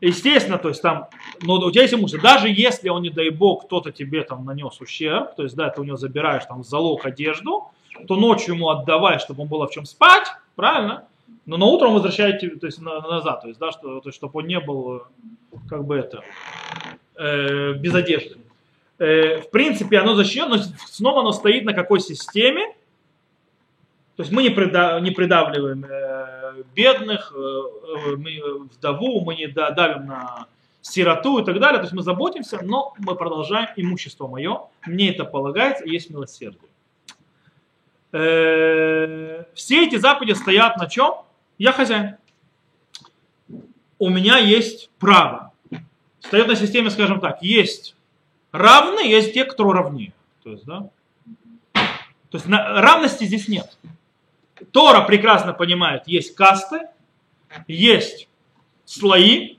Естественно, 0.00 0.58
то 0.58 0.68
есть 0.68 0.82
там, 0.82 1.06
но 1.42 1.54
у 1.54 1.70
тебя 1.70 1.82
есть 1.82 1.94
имущество, 1.94 2.22
даже 2.22 2.48
если 2.48 2.88
он, 2.88 3.02
не 3.02 3.10
дай 3.10 3.30
бог, 3.30 3.66
кто-то 3.66 3.92
тебе 3.92 4.22
там 4.24 4.44
нанес 4.44 4.78
ущерб, 4.80 5.36
то 5.36 5.44
есть, 5.44 5.54
да, 5.54 5.70
ты 5.70 5.80
у 5.80 5.84
него 5.84 5.96
забираешь 5.96 6.44
там 6.44 6.64
залог 6.64 7.06
одежду, 7.06 7.70
то 8.06 8.16
ночью 8.16 8.54
ему 8.54 8.68
отдавай, 8.68 9.18
чтобы 9.20 9.42
он 9.42 9.48
было 9.48 9.66
в 9.66 9.70
чем 9.70 9.86
спать, 9.86 10.26
правильно? 10.54 11.06
Но 11.46 11.56
на 11.56 11.66
утро 11.66 11.86
он 11.86 11.94
возвращает 11.94 12.40
тебе, 12.40 12.56
то 12.56 12.66
есть, 12.66 12.80
на, 12.80 13.00
назад, 13.00 13.42
то 13.42 13.48
есть, 13.48 13.60
да, 13.60 13.70
что, 13.70 14.00
то 14.00 14.08
есть, 14.08 14.18
чтобы 14.18 14.40
он 14.40 14.48
не 14.48 14.60
был, 14.60 15.04
как 15.68 15.84
бы 15.84 15.96
это, 15.96 16.22
э, 17.18 17.72
без 17.74 17.94
одежды. 17.94 18.36
Э, 18.98 19.40
в 19.40 19.50
принципе, 19.50 19.98
оно 19.98 20.14
защищено, 20.14 20.56
но 20.56 20.62
снова 20.88 21.20
оно 21.20 21.32
стоит 21.32 21.64
на 21.64 21.74
какой 21.74 22.00
системе, 22.00 22.74
то 24.16 24.22
есть 24.22 24.32
мы 24.32 24.42
не, 24.42 24.50
прида, 24.50 24.98
не 25.00 25.10
придавливаем 25.10 25.84
э, 25.84 26.62
бедных, 26.74 27.32
э, 27.36 27.38
э 27.38 28.16
мы, 28.16 28.64
вдову, 28.72 29.20
мы 29.20 29.34
не 29.34 29.46
давим 29.46 30.06
на 30.06 30.46
сироту 30.80 31.38
и 31.38 31.44
так 31.44 31.60
далее. 31.60 31.78
То 31.78 31.84
есть 31.84 31.92
мы 31.92 32.02
заботимся, 32.02 32.60
но 32.62 32.94
мы 32.98 33.14
продолжаем 33.14 33.68
имущество 33.76 34.26
мое. 34.26 34.62
Мне 34.86 35.10
это 35.10 35.26
полагается, 35.26 35.84
есть 35.84 36.08
милосердие. 36.08 36.70
Э, 38.12 39.44
все 39.52 39.86
эти 39.86 39.96
заповеди 39.96 40.32
стоят 40.32 40.78
на 40.78 40.88
чем? 40.88 41.16
Я 41.58 41.72
хозяин. 41.72 42.16
У 43.98 44.08
меня 44.08 44.38
есть 44.38 44.90
право. 44.98 45.45
Стоят 46.26 46.48
на 46.48 46.56
системе, 46.56 46.90
скажем 46.90 47.20
так, 47.20 47.40
есть 47.42 47.94
равные, 48.50 49.10
есть 49.10 49.32
те, 49.32 49.44
кто 49.44 49.72
равнее. 49.72 50.12
То 50.42 50.50
есть, 50.50 50.64
да? 50.64 50.88
То 51.72 52.38
есть 52.38 52.46
на, 52.46 52.80
равности 52.80 53.24
здесь 53.24 53.46
нет. 53.46 53.78
Тора 54.72 55.02
прекрасно 55.02 55.52
понимает, 55.52 56.02
есть 56.06 56.34
касты, 56.34 56.88
есть 57.68 58.28
слои, 58.84 59.58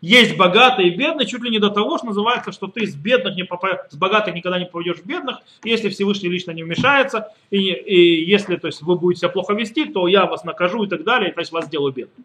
есть 0.00 0.36
богатые 0.36 0.88
и 0.88 0.96
бедные, 0.96 1.26
чуть 1.26 1.42
ли 1.42 1.50
не 1.50 1.58
до 1.58 1.70
того, 1.70 1.98
что 1.98 2.08
называется, 2.08 2.52
что 2.52 2.66
ты 2.66 2.86
с 2.86 2.94
бедных 2.94 3.36
не 3.36 3.44
попа... 3.44 3.86
с 3.90 3.96
богатых 3.96 4.34
никогда 4.34 4.58
не 4.58 4.66
поведешь 4.66 4.98
в 4.98 5.06
бедных, 5.06 5.40
если 5.64 5.88
Всевышний 5.88 6.28
лично 6.28 6.50
не 6.50 6.62
вмешается, 6.62 7.32
и, 7.50 7.58
и 7.58 8.24
если 8.24 8.56
то 8.56 8.66
есть, 8.66 8.82
вы 8.82 8.96
будете 8.96 9.20
себя 9.20 9.30
плохо 9.30 9.54
вести, 9.54 9.86
то 9.86 10.06
я 10.06 10.26
вас 10.26 10.44
накажу 10.44 10.84
и 10.84 10.88
так 10.88 11.04
далее, 11.04 11.32
то 11.32 11.40
есть 11.40 11.52
вас 11.52 11.66
сделаю 11.66 11.92
бедным. 11.92 12.24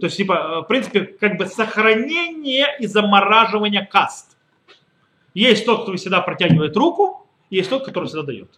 То 0.00 0.06
есть, 0.06 0.16
типа, 0.16 0.62
в 0.62 0.68
принципе, 0.68 1.02
как 1.02 1.36
бы 1.36 1.46
сохранение 1.46 2.66
и 2.80 2.86
замораживание 2.86 3.86
каст. 3.86 4.36
Есть 5.34 5.66
тот, 5.66 5.82
кто 5.82 5.94
всегда 5.96 6.20
протягивает 6.20 6.76
руку, 6.76 7.26
есть 7.50 7.70
тот, 7.70 7.84
который 7.84 8.06
всегда 8.06 8.24
дает. 8.24 8.50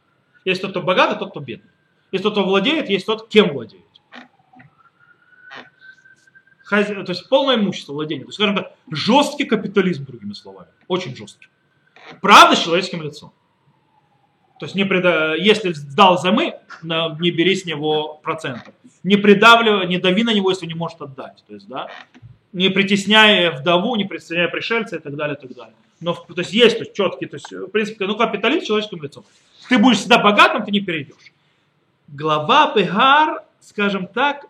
Есть 0.45 0.63
тот, 0.63 0.71
кто 0.71 0.83
богатый, 0.83 1.19
тот, 1.19 1.31
кто 1.31 1.41
бедный. 1.41 1.71
Есть 2.13 2.25
тот, 2.25 2.33
кто 2.33 2.45
владеет, 2.45 2.89
есть 2.89 3.07
тот, 3.07 3.29
кем 3.29 3.53
владеет. 3.53 3.85
То 6.71 7.05
есть 7.09 7.29
полное 7.29 7.57
имущество, 7.57 7.93
владение. 7.93 8.25
То 8.25 8.29
есть, 8.29 8.37
скажем 8.37 8.57
так, 8.57 8.73
жесткий 8.91 9.45
капитализм, 9.45 10.05
другими 10.07 10.33
словами. 10.33 10.69
Очень 10.89 11.15
жесткий. 11.17 11.49
Правда 12.21 12.57
с 12.57 12.61
человеческим 12.61 13.03
лицом. 13.03 13.33
То 14.59 14.67
есть 14.67 14.75
не 14.75 14.85
преда... 14.85 15.35
если 15.35 15.73
сдал 15.73 16.19
замы, 16.19 16.55
не 16.83 17.31
бери 17.31 17.57
с 17.57 17.65
него 17.65 18.21
процентов. 18.23 18.75
Не 19.03 19.17
придавливай, 19.17 19.87
не 19.87 19.99
дави 19.99 20.23
на 20.23 20.33
него, 20.33 20.51
если 20.51 20.67
не 20.67 20.75
может 20.75 21.01
отдать. 21.03 21.43
То 21.47 21.55
есть, 21.55 21.67
да, 21.67 21.89
не 22.53 22.69
притесняя 22.69 23.51
вдову, 23.53 23.97
не 23.97 24.05
притесняя 24.05 24.49
пришельца 24.49 24.97
и 24.97 24.99
так 25.01 25.17
далее, 25.17 25.37
и 25.37 25.41
так 25.41 25.57
далее. 25.57 25.75
Но, 26.01 26.15
то 26.15 26.35
есть 26.39 26.53
есть 26.53 26.79
то 26.79 26.85
есть, 26.85 26.95
четкий, 26.95 27.27
то 27.27 27.37
есть, 27.37 27.53
в 27.53 27.69
принципе, 27.69 28.07
ну, 28.07 28.17
капиталист 28.17 28.67
человеческим 28.67 29.03
лицом. 29.03 29.25
Ты 29.69 29.79
будешь 29.79 29.99
всегда 29.99 30.19
богатым, 30.19 30.65
ты 30.65 30.71
не 30.71 30.81
перейдешь 30.81 31.33
глава 32.13 32.73
Пегар, 32.73 33.45
скажем 33.61 34.07
так, 34.07 34.47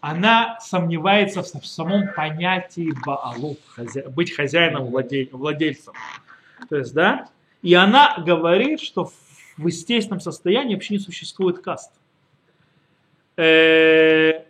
она 0.00 0.58
сомневается 0.60 1.42
в 1.42 1.66
самом 1.66 2.12
понятии 2.14 2.92
Баалу, 3.04 3.56
быть 4.10 4.34
хозяином, 4.34 4.86
владель... 4.86 5.28
владельцем. 5.32 5.94
То 6.68 6.76
есть, 6.76 6.94
да, 6.94 7.28
и 7.62 7.74
она 7.74 8.18
говорит, 8.18 8.80
что 8.80 9.10
в 9.56 9.66
естественном 9.66 10.20
состоянии 10.20 10.74
вообще 10.74 10.94
не 10.94 11.00
существует 11.00 11.60
каст. 11.60 11.92
Э, 13.36 14.44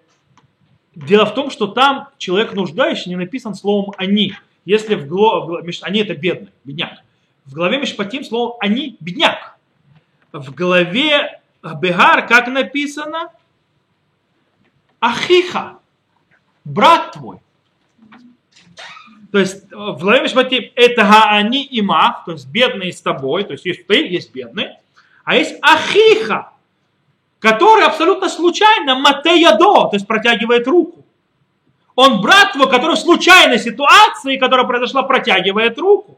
дело 0.94 1.26
в 1.26 1.34
том, 1.34 1.50
что 1.50 1.66
там 1.68 2.08
человек 2.18 2.54
нуждающий 2.54 3.10
не 3.10 3.16
написан 3.16 3.54
словом 3.54 3.92
«они». 3.96 4.34
Если 4.64 4.94
в 4.94 5.06
главе, 5.08 5.72
они 5.82 6.00
это 6.00 6.14
бедный, 6.14 6.50
бедняк. 6.64 7.02
В 7.44 7.54
главе 7.54 7.78
Мишпатим 7.78 8.24
слово 8.24 8.56
«они» 8.60 8.96
бедняк. 9.00 9.56
В 10.32 10.54
главе 10.54 11.40
Бегар 11.62 12.26
как 12.26 12.48
написано? 12.48 13.32
Ахиха, 15.02 15.78
брат 16.64 17.10
твой. 17.10 17.38
То 19.32 19.40
есть 19.40 19.64
в 19.72 19.98
главе 19.98 20.22
Мишпатим 20.22 20.70
это 20.76 21.24
они 21.28 21.64
и 21.64 21.82
мах, 21.82 22.24
то 22.24 22.32
есть 22.32 22.46
бедные 22.46 22.92
с 22.92 23.00
тобой, 23.00 23.42
то 23.42 23.52
есть 23.52 23.64
есть 23.64 23.84
ты, 23.88 24.06
есть 24.06 24.32
бедный, 24.32 24.76
а 25.24 25.34
есть 25.34 25.56
ахиха, 25.60 26.52
который 27.40 27.84
абсолютно 27.84 28.28
случайно 28.28 28.94
матеядо, 28.94 29.88
то 29.88 29.94
есть 29.94 30.06
протягивает 30.06 30.68
руку. 30.68 31.04
Он 31.96 32.20
брат 32.20 32.52
твой, 32.52 32.70
который 32.70 32.94
в 32.94 33.00
случайной 33.00 33.58
ситуации, 33.58 34.36
которая 34.36 34.66
произошла, 34.66 35.02
протягивает 35.02 35.78
руку. 35.78 36.16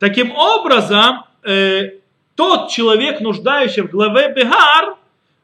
Таким 0.00 0.32
образом, 0.32 1.26
э, 1.44 2.00
тот 2.34 2.70
человек, 2.70 3.20
нуждающий 3.20 3.82
в 3.82 3.90
главе 3.90 4.32
Бегар, 4.32 4.96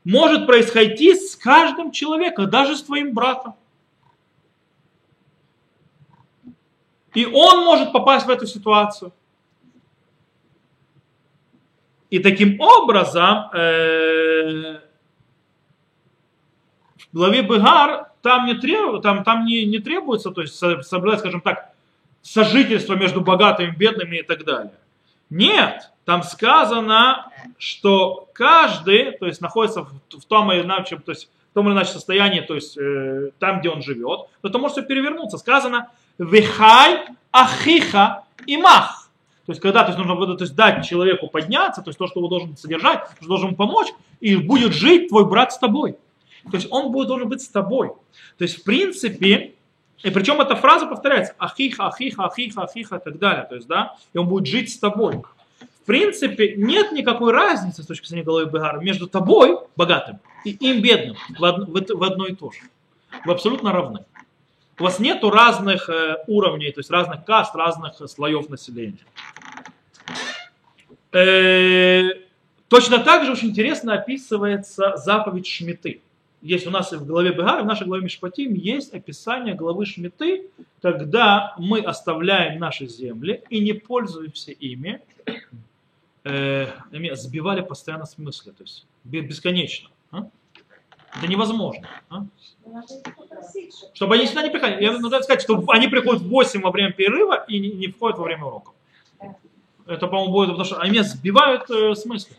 может 0.04 0.47
происходить 0.47 1.30
с 1.30 1.37
каждым 1.37 1.92
человеком, 1.92 2.50
даже 2.50 2.76
с 2.76 2.82
твоим 2.82 3.12
братом. 3.12 3.54
И 7.14 7.26
он 7.26 7.64
может 7.64 7.92
попасть 7.92 8.26
в 8.26 8.30
эту 8.30 8.47
ситуацию. 8.47 9.12
И 12.11 12.18
таким 12.18 12.61
образом 12.61 13.50
э, 13.54 14.80
в 16.99 17.16
главе 17.16 17.42
Бегар 17.42 18.11
там 18.23 18.47
не, 18.47 18.54
требует, 18.54 19.02
там, 19.02 19.25
там 19.25 19.44
не, 19.44 19.64
не 19.64 19.78
требуется, 19.78 20.30
то 20.30 20.42
есть 20.42 20.54
соблюдать, 20.54 21.21
скажем 21.21 21.40
так, 21.40 21.73
сожительство 22.23 22.94
между 22.94 23.21
богатыми 23.21 23.73
и 23.73 23.76
бедными 23.76 24.18
и 24.18 24.23
так 24.23 24.44
далее. 24.44 24.73
Нет, 25.32 25.90
там 26.04 26.22
сказано, 26.24 27.30
что 27.56 28.28
каждый, 28.34 29.12
то 29.12 29.24
есть 29.24 29.40
находится 29.40 29.82
в, 29.82 29.92
в 30.10 30.24
том 30.26 30.52
или 30.52 30.60
иначе, 30.60 30.96
то 30.98 31.12
есть 31.12 31.30
в 31.50 31.54
том 31.54 31.68
или 31.68 31.74
иначе 31.74 31.92
состоянии, 31.92 32.40
то 32.40 32.54
есть 32.54 32.76
э, 32.76 33.30
там, 33.38 33.60
где 33.60 33.70
он 33.70 33.80
живет, 33.80 34.28
но 34.42 34.50
это 34.50 34.58
может 34.58 34.76
все 34.76 34.86
перевернуться. 34.86 35.38
Сказано, 35.38 35.88
вихай 36.18 37.06
ахиха 37.30 38.24
имах. 38.46 39.08
То 39.46 39.52
есть, 39.52 39.62
когда 39.62 39.84
то 39.84 39.92
есть, 39.92 39.98
нужно 39.98 40.36
то 40.36 40.44
есть, 40.44 40.54
дать 40.54 40.86
человеку 40.86 41.28
подняться, 41.28 41.80
то 41.80 41.88
есть 41.88 41.98
то, 41.98 42.06
что 42.06 42.20
его 42.20 42.28
должен 42.28 42.54
содержать, 42.58 43.00
что 43.16 43.28
должен 43.28 43.54
помочь, 43.56 43.88
и 44.20 44.36
будет 44.36 44.74
жить 44.74 45.08
твой 45.08 45.24
брат 45.24 45.54
с 45.54 45.58
тобой. 45.58 45.96
То 46.50 46.56
есть 46.58 46.68
он 46.70 46.92
будет, 46.92 47.08
должен 47.08 47.30
быть 47.30 47.40
с 47.40 47.48
тобой. 47.48 47.88
То 48.36 48.42
есть, 48.44 48.60
в 48.60 48.64
принципе, 48.64 49.54
и 50.02 50.11
причем 50.11 50.40
эта 50.40 50.56
фраза 50.56 50.87
повторяется, 50.87 51.35
ахиха, 51.38 51.88
ахиха, 51.88 52.25
ахиха, 52.25 52.62
ахиха 52.64 52.97
и 52.97 53.00
так 53.00 53.18
далее. 53.18 53.47
То 53.49 53.54
есть, 53.54 53.68
да, 53.68 53.97
и 54.12 54.18
он 54.18 54.28
будет 54.28 54.47
жить 54.47 54.73
с 54.73 54.78
тобой. 54.78 55.23
В 55.82 55.85
принципе, 55.85 56.54
нет 56.56 56.92
никакой 56.92 57.32
разницы 57.32 57.82
с 57.82 57.87
точки 57.87 58.06
зрения 58.06 58.25
головы 58.25 58.47
Бегара 58.47 58.78
между 58.78 59.09
тобой, 59.09 59.59
богатым, 59.76 60.21
и 60.44 60.50
им, 60.50 60.80
бедным, 60.80 61.16
в, 61.38 61.42
од, 61.42 61.68
в, 61.68 61.99
в 61.99 62.02
одно 62.04 62.26
и 62.26 62.35
то 62.35 62.50
же. 62.50 62.61
Вы 63.25 63.32
абсолютно 63.32 63.73
равны. 63.73 64.04
У 64.78 64.85
вас 64.85 64.99
нету 64.99 65.30
разных 65.30 65.88
э, 65.88 66.16
уровней, 66.26 66.73
то 66.73 66.80
есть 66.80 66.90
разных 66.90 67.25
каст, 67.25 67.54
разных 67.54 68.00
э, 68.00 68.06
слоев 68.06 68.49
населения. 68.49 69.04
Э, 71.12 72.09
точно 72.68 72.99
так 72.99 73.25
же 73.25 73.32
очень 73.32 73.50
интересно 73.50 73.94
описывается 73.94 74.97
заповедь 74.97 75.47
Шмиты 75.47 76.00
есть 76.42 76.66
у 76.66 76.70
нас 76.70 76.92
в 76.92 77.06
главе 77.06 77.30
Бегар, 77.30 77.62
в 77.62 77.66
нашей 77.66 77.87
главе 77.87 78.02
Мишпатим 78.02 78.54
есть 78.54 78.92
описание 78.92 79.54
главы 79.54 79.87
Шмиты, 79.87 80.50
когда 80.82 81.54
мы 81.56 81.78
оставляем 81.78 82.58
наши 82.58 82.87
земли 82.87 83.42
и 83.49 83.61
не 83.61 83.72
пользуемся 83.72 84.50
ими, 84.50 85.00
э, 86.25 86.67
сбивали 87.14 87.60
постоянно 87.60 88.06
смысле, 88.06 88.52
то 88.52 88.64
есть 88.64 88.86
бесконечно. 89.04 89.88
А? 90.10 90.26
Это 91.17 91.28
невозможно. 91.28 91.88
А? 92.10 92.25
Чтобы 93.95 94.17
они 94.17 94.26
сюда 94.26 94.43
не 94.43 94.50
приходили. 94.50 94.82
Я 94.82 94.99
нужно 94.99 95.23
сказать, 95.23 95.43
что 95.43 95.62
они 95.69 95.86
приходят 95.86 96.23
в 96.23 96.28
8 96.28 96.60
во 96.60 96.73
время 96.73 96.93
перерыва 96.93 97.45
и 97.47 97.60
не, 97.60 97.86
входят 97.86 98.19
во 98.19 98.25
время 98.25 98.47
уроков. 98.47 98.75
Это, 99.86 100.08
по-моему, 100.08 100.32
будет, 100.32 100.49
потому 100.49 100.64
что 100.64 100.80
они 100.80 101.00
сбивают 101.02 101.71
э, 101.71 101.95
смысл. 101.95 102.30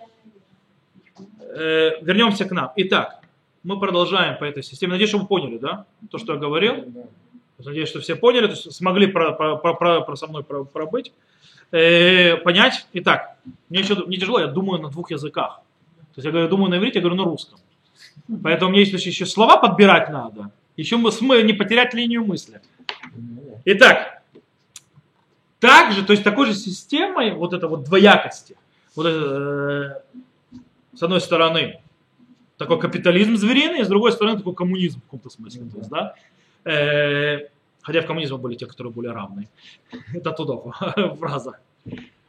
Э, 1.40 2.02
вернемся 2.02 2.46
к 2.46 2.52
нам. 2.52 2.72
Итак, 2.76 3.23
мы 3.64 3.80
продолжаем 3.80 4.38
по 4.38 4.44
этой 4.44 4.62
системе. 4.62 4.94
Надеюсь, 4.94 5.10
что 5.10 5.20
вы 5.20 5.28
поняли, 5.28 5.58
да, 5.58 5.86
то, 6.12 6.18
что 6.18 6.34
я 6.34 6.40
говорил. 6.40 6.86
Надеюсь, 7.64 7.90
что 7.90 8.02
все 8.02 8.16
поняли, 8.16 8.48
то 8.48 8.54
есть 8.54 8.74
смогли 8.74 9.08
про, 9.08 9.32
про, 9.32 9.56
про, 9.56 10.02
про, 10.02 10.16
со 10.16 10.28
мной 10.28 10.44
про, 10.44 10.66
пробыть, 10.66 11.14
э, 11.72 12.36
понять. 12.38 12.88
Итак, 12.94 13.38
мне 13.70 13.80
еще 13.80 13.96
не 14.08 14.18
тяжело, 14.18 14.40
я 14.40 14.48
думаю 14.48 14.82
на 14.82 14.90
двух 14.90 15.12
языках. 15.12 15.62
То 16.14 16.20
есть 16.20 16.26
я 16.26 16.32
говорю, 16.32 16.50
думаю 16.50 16.70
на 16.70 16.78
иврите, 16.78 17.00
я 17.00 17.02
говорю 17.02 17.16
на 17.16 17.24
русском. 17.24 17.60
Поэтому 18.44 18.72
мне 18.72 18.82
если 18.82 18.98
еще 18.98 19.26
слова 19.26 19.58
подбирать 19.58 20.10
надо, 20.10 20.52
еще 20.76 20.98
мы, 20.98 21.12
не 21.44 21.54
потерять 21.54 21.94
линию 21.94 22.26
мысли. 22.26 22.60
Итак, 23.66 24.24
также, 25.60 26.04
то 26.04 26.12
есть 26.12 26.24
такой 26.24 26.48
же 26.48 26.54
системой 26.54 27.32
вот 27.32 27.54
это 27.54 27.68
вот 27.68 27.84
двоякости, 27.84 28.58
вот 28.96 29.06
это, 29.06 30.04
э, 30.52 30.98
с 30.98 31.04
одной 31.04 31.22
стороны, 31.22 31.83
такой 32.64 32.80
капитализм 32.80 33.36
звериный, 33.36 33.82
и 33.82 33.84
с 33.84 33.88
другой 33.88 34.12
стороны 34.12 34.38
такой 34.38 34.56
коммунизм 34.56 35.00
в 35.00 35.04
каком-то 35.04 35.30
смысле. 35.30 35.66
То 35.72 35.78
есть, 35.78 35.90
да? 35.90 36.16
э, 36.66 37.50
хотя 37.82 38.02
в 38.02 38.06
коммунизме 38.06 38.38
были 38.38 38.56
те, 38.56 38.66
которые 38.66 38.94
были 38.94 39.08
равны. 39.08 39.50
Это 40.14 40.32
туда 40.32 40.56
фраза. 41.16 41.60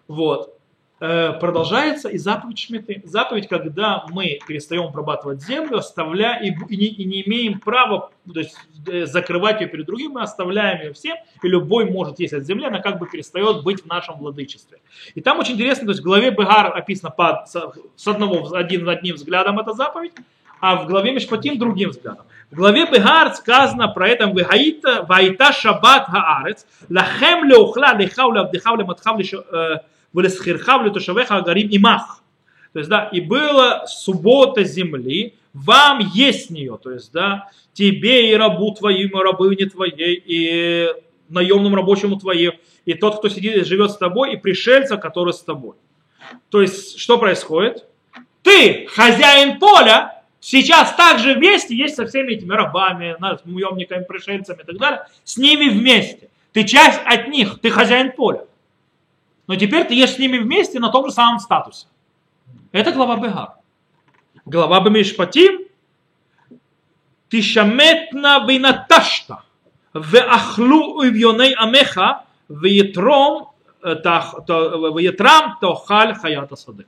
Вот. 0.08 0.58
Э, 1.00 1.32
продолжается 1.40 2.08
и 2.08 2.18
заповедь 2.18 2.58
Шмиты. 2.58 3.02
Заповедь, 3.04 3.48
когда 3.48 4.06
мы 4.10 4.38
перестаем 4.46 4.84
обрабатывать 4.84 5.42
землю, 5.42 5.78
оставляя 5.78 6.40
и, 6.40 6.54
не, 6.76 6.86
и 6.86 7.04
не 7.04 7.22
имеем 7.26 7.58
права 7.58 8.10
то 8.32 8.38
есть, 8.38 8.54
э, 8.86 9.04
закрывать 9.06 9.60
ее 9.60 9.66
перед 9.66 9.86
другими, 9.86 10.12
мы 10.12 10.22
оставляем 10.22 10.82
ее 10.82 10.92
всем, 10.92 11.16
и 11.42 11.48
любой 11.48 11.90
может 11.90 12.20
есть 12.20 12.32
от 12.32 12.44
земли, 12.44 12.66
она 12.66 12.78
как 12.78 13.00
бы 13.00 13.08
перестает 13.08 13.64
быть 13.64 13.82
в 13.82 13.86
нашем 13.86 14.18
владычестве. 14.18 14.78
И 15.16 15.20
там 15.20 15.40
очень 15.40 15.54
интересно, 15.54 15.86
то 15.86 15.90
есть 15.90 16.00
в 16.00 16.04
главе 16.04 16.30
Бегар 16.30 16.76
описано 16.76 17.10
под, 17.10 17.48
с 17.48 18.06
одного, 18.06 18.54
один, 18.54 18.88
одним 18.88 19.16
взглядом 19.16 19.58
эта 19.58 19.72
заповедь, 19.72 20.12
а 20.60 20.76
в 20.76 20.86
главе 20.86 21.12
Мишпатим 21.12 21.58
другим 21.58 21.90
взглядом. 21.90 22.24
В 22.52 22.54
главе 22.54 22.86
Бегар 22.86 23.34
сказано 23.34 23.88
про 23.88 24.08
это 24.08 24.28
«Ваита, 24.28 25.04
ваита 25.08 25.52
шаббат 25.52 26.06
хаарец, 26.06 26.64
лахем 26.88 27.44
леухла, 27.44 27.96
лихав 27.96 28.32
лавдихав 28.32 28.78
лематхав 28.78 29.18
Валесхирхав 30.14 30.86
летушавеха 30.86 31.36
агарим 31.36 31.68
имах. 31.70 32.22
То 32.72 32.78
есть, 32.78 32.88
да, 32.88 33.08
и 33.12 33.20
была 33.20 33.86
суббота 33.86 34.64
земли, 34.64 35.34
вам 35.52 36.00
есть 36.14 36.50
нее, 36.50 36.78
то 36.82 36.90
есть, 36.90 37.12
да, 37.12 37.50
тебе 37.72 38.32
и 38.32 38.34
рабу 38.34 38.74
твоему, 38.74 39.20
и 39.20 39.22
рабыне 39.22 39.66
твоей, 39.66 40.20
и 40.24 40.88
наемному 41.28 41.76
рабочему 41.76 42.16
твоему, 42.16 42.56
и 42.84 42.94
тот, 42.94 43.18
кто 43.18 43.28
сидит, 43.28 43.66
живет 43.66 43.92
с 43.92 43.96
тобой, 43.96 44.32
и 44.32 44.36
пришельца, 44.36 44.96
который 44.96 45.32
с 45.32 45.40
тобой. 45.40 45.76
То 46.48 46.62
есть, 46.62 46.98
что 46.98 47.18
происходит? 47.18 47.84
Ты, 48.42 48.86
хозяин 48.90 49.58
поля, 49.58 50.22
сейчас 50.40 50.94
также 50.94 51.34
вместе 51.34 51.76
есть 51.76 51.94
со 51.94 52.06
всеми 52.06 52.32
этими 52.32 52.52
рабами, 52.52 53.16
наемниками, 53.20 54.04
пришельцами 54.04 54.62
и 54.62 54.64
так 54.64 54.76
далее, 54.76 55.06
с 55.22 55.36
ними 55.36 55.68
вместе. 55.68 56.28
Ты 56.52 56.64
часть 56.64 57.00
от 57.04 57.28
них, 57.28 57.58
ты 57.60 57.70
хозяин 57.70 58.12
поля. 58.12 58.46
Но 59.46 59.56
теперь 59.56 59.86
ты 59.86 59.94
ешь 59.94 60.14
с 60.14 60.18
ними 60.18 60.38
вместе 60.38 60.80
на 60.80 60.90
том 60.90 61.06
же 61.06 61.12
самом 61.12 61.38
статусе. 61.38 61.86
Это 62.72 62.92
глава 62.92 63.16
Бегар. 63.16 63.54
Глава 64.44 64.80
Бемишпатим. 64.80 65.66
Тишаметна 67.28 68.44
винаташта. 68.48 69.42
Веахлу 69.92 70.98
уйвьоней 70.98 71.54
амеха. 71.54 72.24
Веетром 72.48 73.50
э, 73.82 73.94
э, 73.94 73.98
Веетрам 73.98 75.58
тохаль 75.60 76.14
хаята 76.14 76.56
сады. 76.56 76.86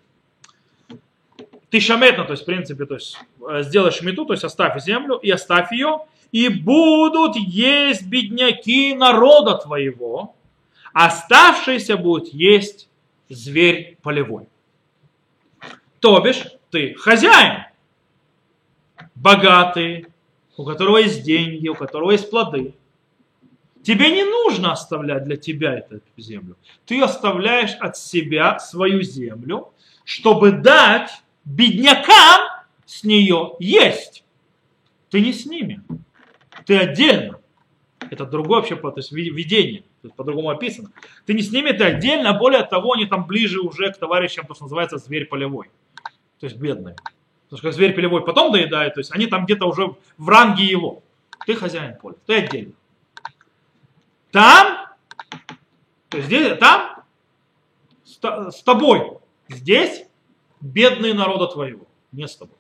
Ты 1.71 1.81
то 1.81 2.27
есть, 2.31 2.43
в 2.43 2.47
принципе, 2.47 2.87
то 2.87 2.95
есть, 2.95 3.19
э, 3.49 3.63
сделаешь 3.63 4.01
мету, 4.03 4.25
то 4.25 4.33
есть 4.33 4.45
оставь 4.45 4.81
землю 4.83 5.17
и 5.17 5.31
оставь 5.31 5.73
ее, 5.73 5.99
и 6.31 6.49
будут 6.49 7.37
есть 7.37 8.07
бедняки 8.07 8.95
народа 8.95 9.57
твоего, 9.57 10.36
оставшийся 10.97 11.99
будет 11.99 12.33
есть 12.33 12.89
зверь 13.29 13.99
полевой. 14.01 14.49
То 16.01 16.19
бишь, 16.21 16.43
ты 16.71 16.95
хозяин, 16.95 17.65
богатый, 19.15 20.07
у 20.57 20.65
которого 20.65 20.97
есть 20.97 21.23
деньги, 21.23 21.69
у 21.69 21.75
которого 21.75 22.13
есть 22.13 22.31
плоды. 22.31 22.75
Тебе 23.83 24.11
не 24.11 24.25
нужно 24.25 24.73
оставлять 24.73 25.25
для 25.25 25.37
тебя 25.37 25.75
эту 25.75 26.01
землю. 26.17 26.57
Ты 26.87 27.03
оставляешь 27.03 27.75
от 27.79 27.99
себя 27.99 28.59
свою 28.59 29.03
землю, 29.03 29.75
чтобы 30.03 30.51
дать 30.51 31.11
беднякам 31.45 32.49
с 32.87 33.05
нее 33.05 33.55
есть. 33.59 34.25
ты 35.11 35.21
не 35.21 35.35
с 35.35 35.45
ними. 35.45 35.83
Ты 36.65 36.79
отдельно. 36.79 37.39
Это 38.11 38.25
другое 38.25 38.61
вообще, 38.61 38.77
то 38.77 38.95
есть 38.97 39.13
видение, 39.13 39.85
то 40.07 40.09
есть 40.09 40.17
по-другому 40.17 40.51
описано. 40.51 40.91
Ты 41.25 41.35
не 41.35 41.43
с 41.43 41.51
ними, 41.51 41.73
ты 41.73 41.83
отдельно, 41.83 42.33
более 42.33 42.63
того, 42.63 42.93
они 42.93 43.07
там 43.07 43.27
ближе 43.27 43.61
уже 43.61 43.93
к 43.93 43.99
товарищам, 43.99 44.47
то, 44.47 44.55
что 44.55 44.65
называется 44.65 44.99
зверь 44.99 45.27
полевой. 45.27 45.71
То 46.39 46.47
есть 46.47 46.57
бедные. 46.57 46.95
Потому 47.49 47.59
что 47.59 47.73
зверь 47.73 47.93
полевой 47.93 48.25
потом 48.25 48.53
доедает, 48.53 48.95
то 48.95 49.01
есть 49.01 49.13
они 49.13 49.27
там 49.27 49.45
где-то 49.45 49.67
уже 49.67 49.97
в 50.17 50.29
ранге 50.29 50.65
его. 50.65 51.03
Ты 51.45 51.57
хозяин 51.57 51.97
поля, 51.99 52.17
ты 52.25 52.37
отдельно. 52.37 52.73
Там, 54.31 54.87
то 56.09 56.19
есть 56.19 56.27
здесь, 56.27 56.57
там 56.59 57.05
с 58.05 58.63
тобой, 58.63 59.19
здесь 59.49 60.07
бедные 60.61 61.15
народа 61.15 61.49
твоего, 61.49 61.87
не 62.13 62.29
с 62.29 62.37
тобой. 62.37 62.57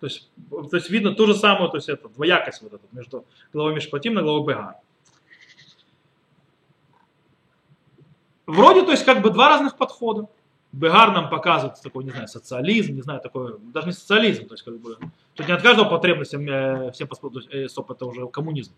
То 0.00 0.06
есть, 0.06 0.30
то 0.48 0.76
есть 0.76 0.90
видно 0.90 1.12
то 1.12 1.26
же 1.26 1.34
самое, 1.34 1.70
то 1.70 1.76
есть 1.76 1.88
это 1.88 2.08
двоякость 2.08 2.62
вот 2.62 2.74
эта 2.74 2.84
между 2.92 3.24
главой 3.52 3.74
Мишпатим 3.74 4.18
и 4.18 4.22
главой 4.22 4.46
Бегар. 4.46 4.76
Вроде, 8.48 8.82
то 8.82 8.92
есть 8.92 9.04
как 9.04 9.20
бы 9.20 9.28
два 9.28 9.50
разных 9.50 9.76
подхода. 9.76 10.26
Бегар 10.72 11.12
нам 11.12 11.28
показывает 11.28 11.80
такой, 11.82 12.04
не 12.04 12.10
знаю, 12.10 12.28
социализм, 12.28 12.94
не 12.94 13.02
знаю, 13.02 13.20
такой, 13.20 13.58
даже 13.58 13.86
не 13.88 13.92
социализм, 13.92 14.46
то 14.46 14.54
есть 14.54 14.64
как 14.64 14.78
бы, 14.80 14.98
тут 15.34 15.46
не 15.46 15.52
от 15.52 15.62
каждого 15.62 15.88
потребности 15.88 16.36
э, 16.36 16.90
всем 16.92 17.08
есть, 17.10 17.48
э, 17.50 17.68
стоп, 17.68 17.90
это 17.90 18.06
уже 18.06 18.26
коммунизм. 18.28 18.72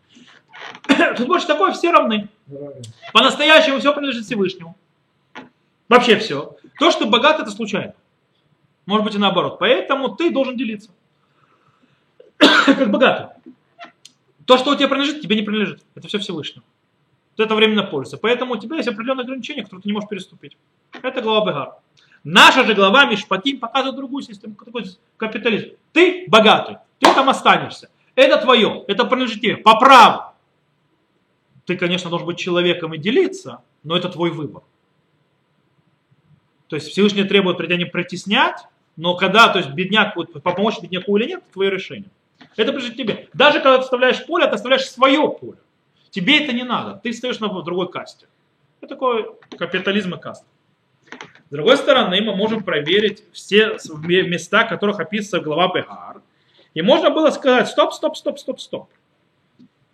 Тут 1.16 1.26
больше 1.26 1.46
такое, 1.46 1.72
все 1.72 1.90
равны. 1.90 2.28
По-настоящему 3.12 3.78
все 3.78 3.92
принадлежит 3.92 4.24
Всевышнему. 4.24 4.76
Вообще 5.88 6.16
все. 6.16 6.56
То, 6.78 6.90
что 6.90 7.06
богат, 7.06 7.40
это 7.40 7.50
случайно. 7.50 7.94
Может 8.86 9.04
быть 9.04 9.14
и 9.14 9.18
наоборот. 9.18 9.58
Поэтому 9.58 10.14
ты 10.14 10.30
должен 10.30 10.56
делиться. 10.56 10.90
как 12.38 12.90
богатый. 12.90 13.52
То, 14.46 14.58
что 14.58 14.70
у 14.72 14.76
тебя 14.76 14.88
принадлежит, 14.88 15.22
тебе 15.22 15.36
не 15.36 15.42
принадлежит. 15.42 15.82
Это 15.94 16.08
все 16.08 16.18
Всевышнего. 17.40 17.44
Это 17.44 17.54
временно 17.54 17.82
польза. 17.82 18.18
Поэтому 18.18 18.54
у 18.54 18.56
тебя 18.58 18.76
есть 18.76 18.88
определенные 18.88 19.24
ограничения, 19.24 19.62
которые 19.62 19.82
ты 19.82 19.88
не 19.88 19.92
можешь 19.92 20.08
переступить. 20.08 20.56
Это 21.02 21.20
глава 21.22 21.46
Бегар. 21.46 21.74
Наша 22.22 22.64
же 22.64 22.74
глава 22.74 23.06
Мишпатим 23.06 23.58
показывает 23.58 23.96
другую 23.96 24.22
систему, 24.22 24.54
такой 24.54 24.84
капитализм. 25.16 25.70
Ты 25.92 26.26
богатый, 26.28 26.76
ты 26.98 27.12
там 27.14 27.28
останешься. 27.28 27.88
Это 28.14 28.36
твое, 28.38 28.84
это 28.88 29.04
принадлежит 29.04 29.40
тебе 29.40 29.56
по 29.56 29.78
праву. 29.78 30.34
Ты, 31.64 31.76
конечно, 31.76 32.10
должен 32.10 32.26
быть 32.26 32.38
человеком 32.38 32.92
и 32.92 32.98
делиться, 32.98 33.62
но 33.84 33.96
это 33.96 34.08
твой 34.08 34.30
выбор. 34.30 34.62
То 36.68 36.76
есть 36.76 36.88
Всевышний 36.88 37.24
требует 37.24 37.56
придя 37.56 37.76
не 37.76 37.86
притеснять, 37.86 38.66
но 38.96 39.16
когда, 39.16 39.48
то 39.48 39.58
есть 39.58 39.70
бедняк, 39.70 40.14
вот, 40.16 40.42
помочь 40.42 40.80
бедняку 40.82 41.16
или 41.16 41.26
нет, 41.26 41.42
это 41.42 41.52
твое 41.52 41.70
решение. 41.70 42.10
Это 42.56 42.72
принадлежит 42.72 42.96
тебе. 42.96 43.28
Даже 43.32 43.60
когда 43.60 43.78
ты 43.78 43.84
оставляешь 43.84 44.26
поле, 44.26 44.46
ты 44.46 44.54
оставляешь 44.54 44.88
свое 44.90 45.26
поле. 45.28 45.58
Тебе 46.10 46.44
это 46.44 46.52
не 46.52 46.64
надо, 46.64 46.98
ты 47.02 47.12
стоишь 47.12 47.40
на 47.40 47.48
другой 47.62 47.90
касте. 47.90 48.26
Это 48.80 48.94
такой 48.94 49.30
капитализм 49.56 50.14
и 50.14 50.20
каст. 50.20 50.44
С 51.48 51.52
другой 51.52 51.76
стороны, 51.76 52.20
мы 52.20 52.34
можем 52.34 52.62
проверить 52.62 53.24
все 53.32 53.76
места, 53.98 54.64
которых 54.64 55.00
описывается 55.00 55.40
глава 55.40 55.72
Бегар. 55.74 56.22
И 56.74 56.82
можно 56.82 57.10
было 57.10 57.30
сказать, 57.30 57.68
стоп, 57.68 57.92
стоп, 57.92 58.16
стоп, 58.16 58.38
стоп, 58.38 58.60
стоп. 58.60 58.88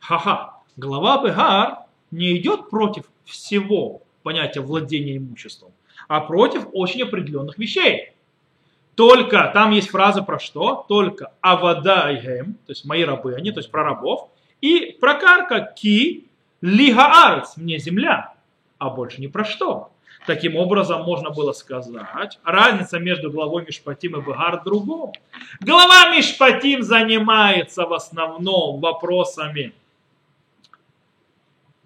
Ха-ха, 0.01 0.61
глава 0.77 1.23
Бегар 1.25 1.79
не 2.11 2.37
идет 2.37 2.71
против 2.71 3.05
всего 3.25 4.03
понятия 4.23 4.61
владения 4.61 5.17
имуществом, 5.17 5.73
а 6.09 6.21
против 6.21 6.67
очень 6.73 7.03
определенных 7.03 7.59
вещей. 7.59 8.13
Только, 8.95 9.51
там 9.53 9.73
есть 9.73 9.91
фраза 9.91 10.23
про 10.23 10.39
что? 10.39 10.85
Только 10.89 11.33
авада 11.41 12.07
айгем, 12.07 12.55
то 12.67 12.73
есть 12.73 12.85
мои 12.85 13.05
рабы, 13.05 13.35
они, 13.35 13.53
то 13.53 13.61
есть 13.61 13.71
про 13.71 13.85
рабов, 13.85 14.31
и 14.67 14.93
прокарка 14.93 15.61
ки 15.61 16.25
лигаарец, 16.61 17.57
мне 17.57 17.79
земля, 17.79 18.35
а 18.79 18.91
больше 18.91 19.21
ни 19.21 19.27
про 19.27 19.45
что. 19.45 19.91
Таким 20.27 20.57
образом, 20.57 21.05
можно 21.05 21.31
было 21.31 21.53
сказать, 21.53 22.41
разница 22.43 22.99
между 22.99 23.31
главой 23.31 23.65
Мишпатим 23.65 24.17
и 24.17 24.21
Багар 24.21 24.65
другом. 24.65 25.13
Глава 25.61 26.17
Мишпатим 26.17 26.83
занимается 26.83 27.87
в 27.87 27.93
основном 27.93 28.81
вопросами, 28.81 29.73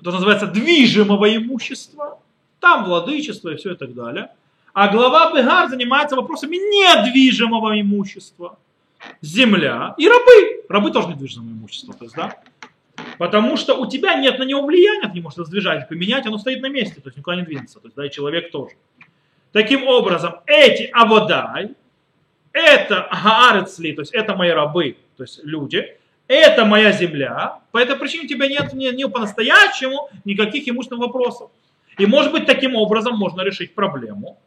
это 0.01 0.13
называется 0.13 0.47
движимого 0.47 1.37
имущества, 1.37 2.19
там 2.61 2.85
владычество 2.85 3.51
и 3.51 3.57
все 3.57 3.73
и 3.73 3.77
так 3.77 3.95
далее. 3.95 4.31
А 4.73 4.89
глава 4.89 5.33
Бегар 5.35 5.69
занимается 5.69 6.17
вопросами 6.17 6.57
недвижимого 6.57 7.79
имущества. 7.79 8.59
Земля 9.21 9.95
и 9.99 10.09
рабы. 10.09 10.65
Рабы 10.69 10.91
тоже 10.91 11.09
недвижимое 11.09 11.53
имущество. 11.53 11.93
То 11.95 12.05
есть, 12.05 12.17
да? 12.17 12.37
Потому 13.21 13.59
что 13.59 13.75
у 13.75 13.87
тебя 13.87 14.15
нет 14.15 14.39
на 14.39 14.45
него 14.45 14.63
влияния, 14.63 15.07
ты 15.07 15.13
не 15.13 15.21
можешь 15.21 15.41
раздвижать, 15.41 15.91
поменять, 15.91 16.25
оно 16.25 16.39
стоит 16.39 16.63
на 16.63 16.71
месте, 16.71 17.03
то 17.03 17.09
есть 17.09 17.19
никуда 17.19 17.37
не 17.37 17.43
двинется. 17.43 17.79
То 17.79 17.89
есть, 17.89 17.95
да, 17.95 18.07
и 18.07 18.11
человек 18.11 18.51
тоже. 18.51 18.77
Таким 19.53 19.87
образом, 19.87 20.37
эти 20.47 20.85
аводай, 20.85 21.75
это 22.51 23.11
гаарецли, 23.13 23.93
то 23.93 24.01
есть 24.01 24.15
это 24.15 24.35
мои 24.35 24.49
рабы, 24.49 24.97
то 25.19 25.25
есть 25.25 25.45
люди, 25.45 25.99
это 26.29 26.65
моя 26.65 26.93
земля, 26.93 27.59
по 27.73 27.77
этой 27.77 27.97
причине 27.97 28.25
у 28.25 28.27
тебя 28.27 28.49
нет 28.49 28.73
ни, 28.73 28.87
ни 28.87 29.05
по-настоящему 29.05 30.09
никаких 30.25 30.67
имущественных 30.67 31.09
вопросов. 31.09 31.51
И 31.99 32.07
может 32.07 32.33
быть 32.33 32.47
таким 32.47 32.75
образом 32.75 33.19
можно 33.19 33.43
решить 33.43 33.75
проблему, 33.75 34.39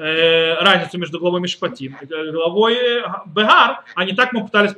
разницу 0.00 0.98
между 0.98 1.18
главой 1.18 1.40
Мишпатим 1.40 1.96
и 2.00 2.06
главой 2.06 2.74
э, 2.74 3.02
Бегар, 3.26 3.84
не 4.04 4.12
так 4.12 4.32
мы 4.32 4.44
пытались 4.44 4.72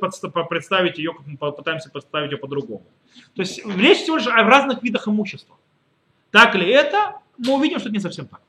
представить 0.49 0.97
ее, 0.97 1.13
как 1.13 1.25
мы 1.25 1.51
пытаемся 1.51 1.89
представить 1.89 2.31
ее 2.31 2.37
по-другому. 2.37 2.85
То 3.35 3.41
есть 3.41 3.65
речь 3.65 3.99
всего 3.99 4.17
лишь 4.17 4.27
о 4.27 4.43
разных 4.43 4.83
видах 4.83 5.07
имущества. 5.07 5.55
Так 6.31 6.55
ли 6.55 6.69
это? 6.69 7.19
Мы 7.37 7.55
увидим, 7.55 7.79
что 7.79 7.89
это 7.89 7.97
не 7.97 8.01
совсем 8.01 8.27
так. 8.27 8.41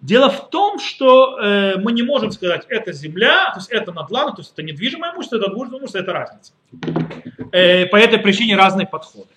Дело 0.00 0.30
в 0.30 0.50
том, 0.50 0.78
что 0.78 1.38
э, 1.38 1.76
мы 1.76 1.92
не 1.92 2.02
можем 2.02 2.30
сказать, 2.30 2.64
это 2.68 2.92
земля, 2.92 3.50
то 3.52 3.58
есть 3.58 3.70
это 3.70 3.92
надлана, 3.92 4.32
то 4.32 4.42
есть 4.42 4.52
это 4.52 4.62
недвижимое 4.62 5.12
имущество, 5.12 5.36
это 5.36 5.48
движимое 5.50 5.78
имущество, 5.78 5.98
это 5.98 6.12
разница. 6.12 6.52
Э, 7.52 7.86
по 7.86 7.96
этой 7.96 8.18
причине 8.18 8.56
разные 8.56 8.86
подходы. 8.86 9.28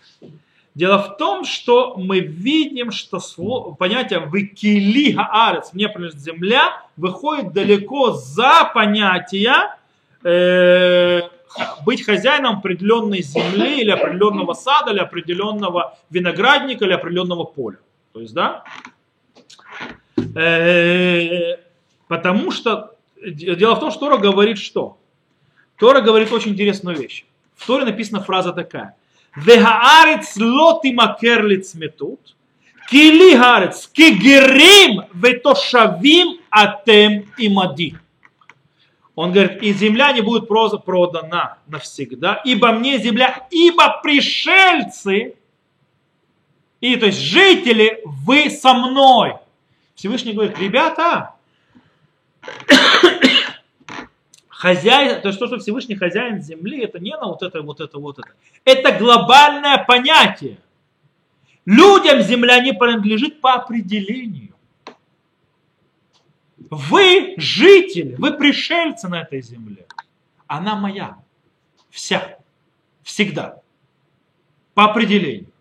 Дело 0.73 0.99
в 0.99 1.17
том, 1.17 1.43
что 1.43 1.95
мы 1.97 2.19
видим, 2.19 2.91
что 2.91 3.19
слово, 3.19 3.73
понятие 3.73 4.19
«выкили 4.19 5.11
гаарец» 5.11 5.73
мне 5.73 5.89
принадлежит 5.89 6.21
земля 6.21 6.81
выходит 6.95 7.51
далеко 7.51 8.13
за 8.13 8.71
понятие 8.73 9.53
э, 10.23 11.21
быть 11.85 12.05
хозяином 12.05 12.59
определенной 12.59 13.21
земли 13.21 13.81
или 13.81 13.91
определенного 13.91 14.53
сада, 14.53 14.91
или 14.91 14.99
определенного 14.99 15.97
виноградника, 16.09 16.85
или 16.85 16.93
определенного 16.93 17.43
поля. 17.43 17.79
То 18.13 18.21
есть, 18.21 18.33
да? 18.33 18.63
Э, 20.35 21.57
потому 22.07 22.51
что 22.51 22.95
дело 23.21 23.75
в 23.75 23.79
том, 23.81 23.91
что 23.91 23.99
Тора 23.99 24.17
говорит 24.17 24.57
что? 24.57 24.97
Тора 25.77 25.99
говорит 25.99 26.31
очень 26.31 26.51
интересную 26.51 26.95
вещь. 26.97 27.25
В 27.55 27.67
Торе 27.67 27.83
написана 27.83 28.21
фраза 28.21 28.53
такая. 28.53 28.95
Вехаарец 29.35 30.35
лоти 30.37 30.91
макерли 30.93 31.57
цметут. 31.57 32.35
Кили 32.89 33.35
гарец 33.35 33.87
кигерим 33.87 35.05
ветошавим 35.13 36.39
атем 36.49 37.25
и 37.37 37.47
мади. 37.47 37.95
Он 39.15 39.31
говорит, 39.31 39.61
и 39.61 39.71
земля 39.73 40.11
не 40.13 40.21
будет 40.21 40.47
продана 40.47 41.57
навсегда, 41.67 42.41
ибо 42.43 42.71
мне 42.71 42.97
земля, 42.97 43.45
ибо 43.51 43.99
пришельцы, 44.01 45.35
и 46.79 46.95
то 46.95 47.05
есть 47.05 47.19
жители, 47.19 48.01
вы 48.05 48.49
со 48.49 48.73
мной. 48.73 49.35
Всевышний 49.95 50.33
говорит, 50.33 50.57
ребята, 50.57 51.35
хозяин, 54.61 55.23
то 55.23 55.29
есть 55.29 55.39
то, 55.39 55.47
что 55.47 55.57
Всевышний 55.57 55.95
хозяин 55.95 56.39
земли, 56.39 56.83
это 56.83 56.99
не 56.99 57.17
на 57.17 57.25
вот 57.25 57.41
это, 57.41 57.63
вот 57.63 57.79
это, 57.81 57.97
вот 57.97 58.19
это. 58.19 58.29
Это 58.63 58.95
глобальное 58.95 59.83
понятие. 59.83 60.59
Людям 61.65 62.21
земля 62.21 62.59
не 62.59 62.71
принадлежит 62.71 63.41
по 63.41 63.53
определению. 63.53 64.53
Вы 66.69 67.33
жители, 67.37 68.13
вы 68.19 68.33
пришельцы 68.33 69.07
на 69.07 69.23
этой 69.23 69.41
земле. 69.41 69.87
Она 70.45 70.75
моя. 70.75 71.17
Вся. 71.89 72.37
Всегда. 73.01 73.61
По 74.75 74.85
определению. 74.85 75.51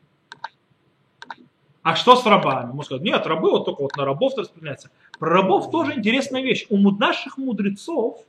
А 1.83 1.97
что 1.97 2.17
с 2.17 2.27
рабами? 2.27 2.67
Можно 2.67 2.83
сказать, 2.83 3.03
нет, 3.03 3.27
рабы 3.27 3.51
вот 3.51 3.65
только 3.65 3.81
вот 3.81 3.97
на 3.97 4.05
рабов 4.05 4.35
распределяются. 4.37 4.91
Про 5.19 5.31
рабов 5.31 5.71
тоже 5.71 5.95
интересная 5.95 6.43
вещь. 6.43 6.67
У 6.69 6.77
наших 6.91 7.39
мудрецов 7.39 8.27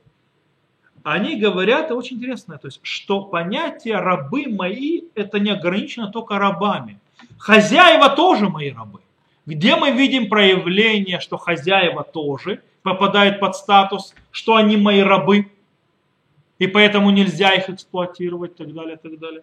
они 1.04 1.36
говорят 1.36 1.90
очень 1.90 2.16
интересное, 2.16 2.58
то 2.58 2.68
есть, 2.68 2.80
что 2.82 3.22
понятие 3.22 3.96
рабы 3.96 4.46
мои, 4.48 5.02
это 5.14 5.38
не 5.38 5.50
ограничено 5.50 6.10
только 6.10 6.38
рабами. 6.38 6.98
Хозяева 7.38 8.10
тоже 8.10 8.48
мои 8.48 8.70
рабы. 8.70 9.00
Где 9.46 9.76
мы 9.76 9.90
видим 9.90 10.28
проявление, 10.28 11.18
что 11.20 11.36
хозяева 11.36 12.04
тоже 12.04 12.62
попадают 12.82 13.40
под 13.40 13.56
статус, 13.56 14.14
что 14.30 14.56
они 14.56 14.76
мои 14.76 15.00
рабы? 15.00 15.50
и 16.62 16.68
поэтому 16.68 17.10
нельзя 17.10 17.54
их 17.54 17.68
эксплуатировать, 17.68 18.52
и 18.52 18.54
так 18.54 18.72
далее, 18.72 18.94
и 18.94 19.08
так 19.08 19.18
далее. 19.18 19.42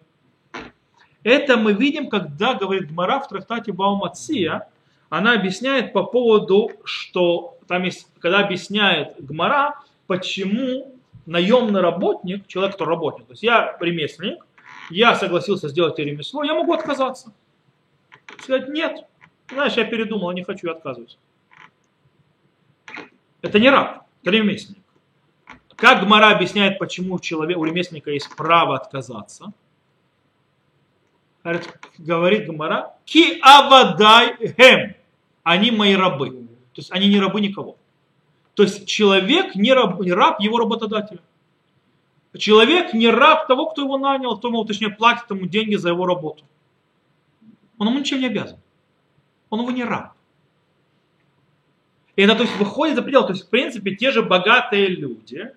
Это 1.22 1.58
мы 1.58 1.74
видим, 1.74 2.08
когда 2.08 2.54
говорит 2.54 2.90
Гмара 2.90 3.20
в 3.20 3.28
трактате 3.28 3.72
Баумация, 3.72 4.70
она 5.10 5.34
объясняет 5.34 5.92
по 5.92 6.02
поводу, 6.02 6.70
что 6.82 7.58
там 7.68 7.82
есть, 7.82 8.08
когда 8.20 8.38
объясняет 8.38 9.16
Гмара, 9.18 9.74
почему 10.06 10.94
наемный 11.26 11.80
работник, 11.80 12.46
человек, 12.46 12.74
кто 12.74 12.84
работник, 12.84 13.26
то 13.26 13.32
есть 13.32 13.42
я 13.42 13.76
ремесленник, 13.80 14.46
я 14.90 15.14
согласился 15.14 15.68
сделать 15.68 15.94
это 15.94 16.02
ремесло, 16.02 16.42
я 16.44 16.54
могу 16.54 16.72
отказаться. 16.72 17.32
Сказать, 18.40 18.68
нет, 18.68 19.06
знаешь, 19.50 19.74
я 19.74 19.84
передумал, 19.84 20.32
не 20.32 20.42
хочу, 20.42 20.66
я 20.66 20.72
отказываюсь. 20.72 21.18
Это 23.42 23.58
не 23.58 23.70
раб, 23.70 24.04
это 24.22 24.30
ремесленник. 24.30 24.82
Как 25.76 26.04
Гмара 26.04 26.30
объясняет, 26.30 26.78
почему 26.78 27.14
у, 27.14 27.18
человека, 27.18 27.58
у 27.58 27.64
ремесленника 27.64 28.10
есть 28.10 28.28
право 28.36 28.76
отказаться? 28.76 29.52
Говорит 31.96 32.46
Гмара, 32.46 32.94
ки 33.06 33.38
авадай 33.40 34.36
хем, 34.56 34.94
они 35.42 35.70
мои 35.70 35.94
рабы. 35.94 36.30
То 36.74 36.80
есть 36.80 36.92
они 36.92 37.08
не 37.08 37.18
рабы 37.18 37.40
никого. 37.40 37.78
То 38.54 38.62
есть 38.64 38.86
человек 38.86 39.54
не 39.54 39.72
раб, 39.72 40.00
не 40.00 40.12
раб 40.12 40.40
его 40.40 40.58
работодателя. 40.58 41.20
Человек 42.38 42.92
не 42.92 43.08
раб 43.08 43.46
того, 43.46 43.66
кто 43.66 43.82
его 43.82 43.98
нанял, 43.98 44.38
кто 44.38 44.48
ему, 44.48 44.64
точнее, 44.64 44.90
платит 44.90 45.28
ему 45.30 45.46
деньги 45.46 45.76
за 45.76 45.88
его 45.88 46.06
работу. 46.06 46.44
Он 47.78 47.88
ему 47.88 47.98
ничем 47.98 48.20
не 48.20 48.26
обязан. 48.26 48.58
Он 49.48 49.60
его 49.60 49.70
не 49.70 49.84
раб. 49.84 50.12
И 52.16 52.22
это 52.22 52.34
то 52.36 52.42
есть 52.42 52.56
выходит 52.56 52.96
за 52.96 53.02
пределы. 53.02 53.26
То 53.26 53.32
есть, 53.32 53.46
в 53.46 53.48
принципе, 53.48 53.94
те 53.94 54.10
же 54.10 54.22
богатые 54.22 54.88
люди 54.88 55.52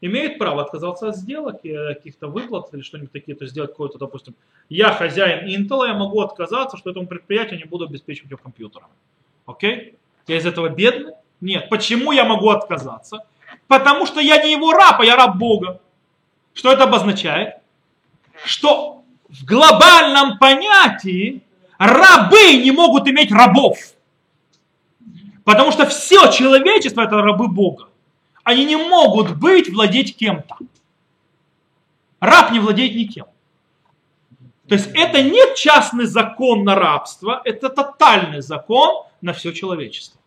имеют 0.00 0.38
право 0.38 0.62
отказаться 0.62 1.08
от 1.08 1.16
сделок, 1.16 1.62
каких-то 1.62 2.28
выплат 2.28 2.72
или 2.72 2.82
что-нибудь 2.82 3.12
такие, 3.12 3.36
то 3.36 3.46
сделать 3.46 3.70
какое-то, 3.70 3.98
допустим, 3.98 4.34
я 4.68 4.92
хозяин 4.92 5.46
Intel, 5.46 5.86
я 5.86 5.94
могу 5.94 6.20
отказаться, 6.20 6.76
что 6.76 6.90
этому 6.90 7.06
предприятию 7.06 7.58
не 7.58 7.64
буду 7.64 7.84
обеспечивать 7.84 8.30
его 8.30 8.40
компьютером. 8.42 8.88
Окей? 9.46 9.96
Я 10.26 10.38
из 10.38 10.46
этого 10.46 10.68
бедный? 10.68 11.14
Нет. 11.44 11.68
Почему 11.68 12.12
я 12.12 12.24
могу 12.24 12.48
отказаться? 12.48 13.26
Потому 13.68 14.06
что 14.06 14.20
я 14.20 14.42
не 14.42 14.52
его 14.52 14.72
раб, 14.72 15.00
а 15.00 15.04
я 15.04 15.14
раб 15.14 15.36
Бога. 15.36 15.78
Что 16.54 16.72
это 16.72 16.84
обозначает? 16.84 17.56
Что 18.46 19.02
в 19.28 19.44
глобальном 19.44 20.38
понятии 20.38 21.42
рабы 21.76 22.54
не 22.54 22.70
могут 22.72 23.06
иметь 23.08 23.30
рабов. 23.30 23.76
Потому 25.44 25.70
что 25.70 25.84
все 25.84 26.30
человечество 26.30 27.02
это 27.02 27.16
рабы 27.20 27.48
Бога. 27.48 27.88
Они 28.42 28.64
не 28.64 28.76
могут 28.76 29.36
быть, 29.36 29.68
владеть 29.68 30.16
кем-то. 30.16 30.56
Раб 32.20 32.52
не 32.52 32.58
владеет 32.58 32.94
никем. 32.94 33.26
То 34.66 34.76
есть 34.76 34.88
это 34.94 35.22
не 35.22 35.54
частный 35.54 36.06
закон 36.06 36.64
на 36.64 36.74
рабство, 36.74 37.42
это 37.44 37.68
тотальный 37.68 38.40
закон 38.40 39.04
на 39.20 39.34
все 39.34 39.52
человечество. 39.52 40.18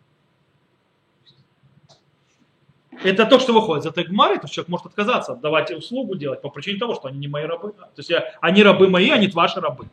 Это 3.02 3.26
то, 3.26 3.38
что 3.38 3.52
выходит 3.52 3.84
за 3.84 3.92
Тегмары, 3.92 4.38
то 4.38 4.48
человек 4.48 4.68
может 4.68 4.86
отказаться, 4.86 5.32
отдавать 5.32 5.70
услугу 5.70 6.16
делать 6.16 6.42
по 6.42 6.50
причине 6.50 6.78
того, 6.78 6.94
что 6.94 7.08
они 7.08 7.18
не 7.18 7.28
мои 7.28 7.44
рабы. 7.44 7.72
То 7.72 7.86
есть 7.98 8.10
я, 8.10 8.24
они 8.40 8.62
рабы 8.62 8.88
мои, 8.88 9.10
они 9.10 9.28
ваши 9.28 9.60
рабы. 9.60 9.88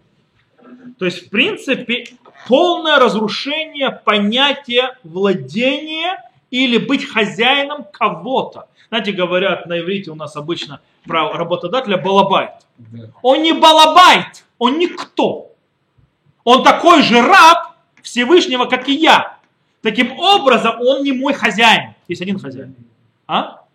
То 0.98 1.06
есть, 1.06 1.28
в 1.28 1.30
принципе, 1.30 2.06
полное 2.48 3.00
разрушение 3.00 3.91
понятия 3.91 4.98
владения 5.04 6.24
или 6.50 6.78
быть 6.78 7.06
хозяином 7.06 7.86
кого-то. 7.91 8.68
Знаете, 8.89 9.12
говорят 9.12 9.65
на 9.68 9.80
иврите 9.80 10.12
у 10.12 10.15
нас 10.15 10.36
обычно 10.36 10.80
про 11.06 11.34
работодателя 11.34 11.98
балабайт. 11.98 12.52
Он 13.22 13.41
не 13.41 13.54
балабайт, 13.54 14.46
он 14.58 14.80
никто. 14.80 15.52
Он 16.44 16.63
такой 16.63 17.02
же 17.02 17.22
раб 17.22 17.76
Всевышнего, 18.02 18.65
как 18.65 18.88
и 18.88 18.94
я. 18.94 19.38
Таким 19.82 20.18
образом, 20.20 20.80
он 20.80 21.04
не 21.04 21.12
мой 21.12 21.34
хозяин. 21.34 21.94
Есть 22.08 22.22
один 22.22 22.39
хозяин. 22.39 22.76
А? 23.27 23.65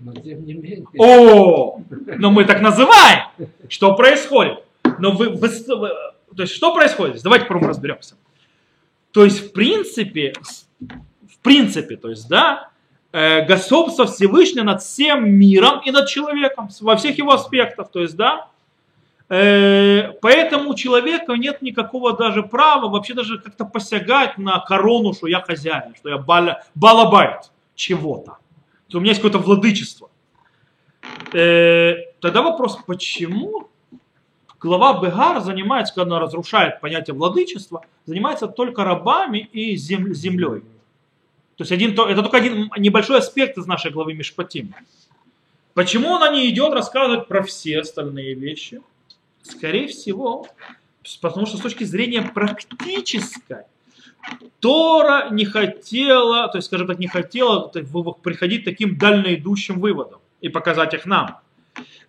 Но 0.00 0.12
тем 0.14 0.44
не 0.44 0.54
менее. 0.54 0.84
О, 0.98 1.80
но 2.18 2.30
мы 2.30 2.44
так 2.44 2.60
называем. 2.60 3.24
Что 3.68 3.94
происходит? 3.94 4.62
Но 4.98 5.12
вы, 5.12 5.30
вы, 5.30 5.48
то 5.48 6.42
есть 6.42 6.54
что 6.54 6.74
происходит? 6.74 7.22
Давайте 7.22 7.44
попробуем 7.44 7.70
разберемся. 7.70 8.16
То 9.12 9.24
есть 9.24 9.48
в 9.48 9.52
принципе, 9.52 10.32
в 10.80 11.38
принципе, 11.42 11.96
то 11.96 12.10
есть 12.10 12.28
да, 12.28 12.70
э, 13.12 13.44
господство 13.44 14.06
Всевышнего 14.06 14.64
над 14.64 14.82
всем 14.82 15.28
миром 15.28 15.80
и 15.84 15.90
над 15.90 16.08
человеком 16.08 16.68
во 16.80 16.96
всех 16.96 17.18
его 17.18 17.32
аспектах, 17.32 17.90
то 17.90 18.00
есть 18.00 18.16
да, 18.16 18.48
э, 19.28 20.12
поэтому 20.20 20.70
у 20.70 20.74
человека 20.74 21.32
нет 21.34 21.62
никакого 21.62 22.16
даже 22.16 22.42
права 22.42 22.88
вообще 22.88 23.14
даже 23.14 23.38
как-то 23.38 23.64
посягать 23.64 24.38
на 24.38 24.60
корону, 24.60 25.12
что 25.12 25.26
я 25.26 25.40
хозяин, 25.40 25.94
что 25.96 26.08
я 26.08 26.18
бала, 26.18 26.62
балабайт 26.74 27.50
чего-то 27.74 28.39
то 28.90 28.98
у 28.98 29.00
меня 29.00 29.12
есть 29.12 29.22
какое-то 29.22 29.38
владычество. 29.38 30.10
Э, 31.32 31.94
тогда 32.20 32.42
вопрос, 32.42 32.78
почему 32.86 33.68
глава 34.58 35.00
Бегар 35.00 35.40
занимается, 35.40 35.94
когда 35.94 36.16
она 36.16 36.20
разрушает 36.20 36.80
понятие 36.80 37.14
владычества, 37.14 37.84
занимается 38.06 38.46
только 38.46 38.84
рабами 38.84 39.48
и 39.52 39.76
зем, 39.76 40.12
землей. 40.12 40.60
То 41.56 41.62
есть 41.62 41.72
один, 41.72 41.92
это 41.92 42.22
только 42.22 42.38
один 42.38 42.70
небольшой 42.78 43.18
аспект 43.18 43.58
из 43.58 43.66
нашей 43.66 43.90
главы 43.90 44.14
Мишпатим. 44.14 44.74
Почему 45.74 46.16
она 46.16 46.28
не 46.30 46.48
идет 46.50 46.72
рассказывать 46.72 47.28
про 47.28 47.42
все 47.42 47.80
остальные 47.80 48.34
вещи? 48.34 48.82
Скорее 49.42 49.88
всего, 49.88 50.46
потому 51.20 51.46
что 51.46 51.56
с 51.56 51.60
точки 51.60 51.84
зрения 51.84 52.22
практической, 52.22 53.64
Тора 54.60 55.30
не 55.30 55.44
хотела, 55.44 56.48
то 56.48 56.58
есть, 56.58 56.66
скажем 56.66 56.86
так, 56.86 56.98
не 56.98 57.08
хотела 57.08 57.68
приходить 57.68 58.64
таким 58.64 58.96
дальноидущим 58.96 59.80
выводом 59.80 60.20
и 60.40 60.48
показать 60.48 60.94
их 60.94 61.06
нам. 61.06 61.40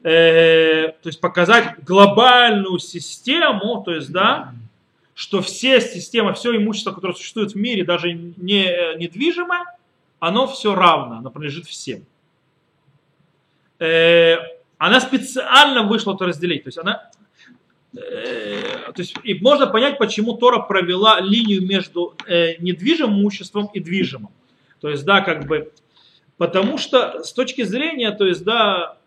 Э, 0.03 0.89
то 0.89 1.09
есть 1.09 1.21
показать 1.21 1.83
глобальную 1.83 2.79
систему, 2.79 3.83
то 3.85 3.93
есть, 3.93 4.11
да, 4.11 4.53
что 5.13 5.41
все 5.41 5.79
системы, 5.79 6.33
все 6.33 6.55
имущество, 6.55 6.91
которое 6.91 7.13
существует 7.13 7.51
в 7.51 7.55
мире, 7.55 7.85
даже 7.85 8.11
не 8.11 8.97
недвижимое, 8.97 9.63
оно 10.19 10.47
все 10.47 10.73
равно, 10.73 11.17
оно 11.17 11.29
принадлежит 11.29 11.67
всем. 11.67 12.05
Э, 13.79 14.37
она 14.77 14.99
специально 14.99 15.83
вышла 15.83 16.15
это 16.15 16.25
разделить, 16.25 16.63
то 16.63 16.69
есть 16.69 16.79
она 16.79 17.11
то 17.93 18.93
есть, 18.97 19.15
и 19.23 19.33
можно 19.35 19.67
понять, 19.67 19.97
почему 19.97 20.33
Тора 20.33 20.59
провела 20.59 21.19
линию 21.19 21.65
между 21.65 22.15
э, 22.25 22.55
недвижимым 22.59 23.19
имуществом 23.19 23.69
и 23.73 23.79
движимым. 23.79 24.31
То 24.79 24.89
есть, 24.89 25.03
да, 25.03 25.21
как 25.21 25.45
бы, 25.45 25.71
потому 26.37 26.77
что 26.77 27.21
с 27.23 27.33
точки 27.33 27.63
зрения, 27.63 28.11
то 28.11 28.25
есть, 28.25 28.43
да, 28.45 28.97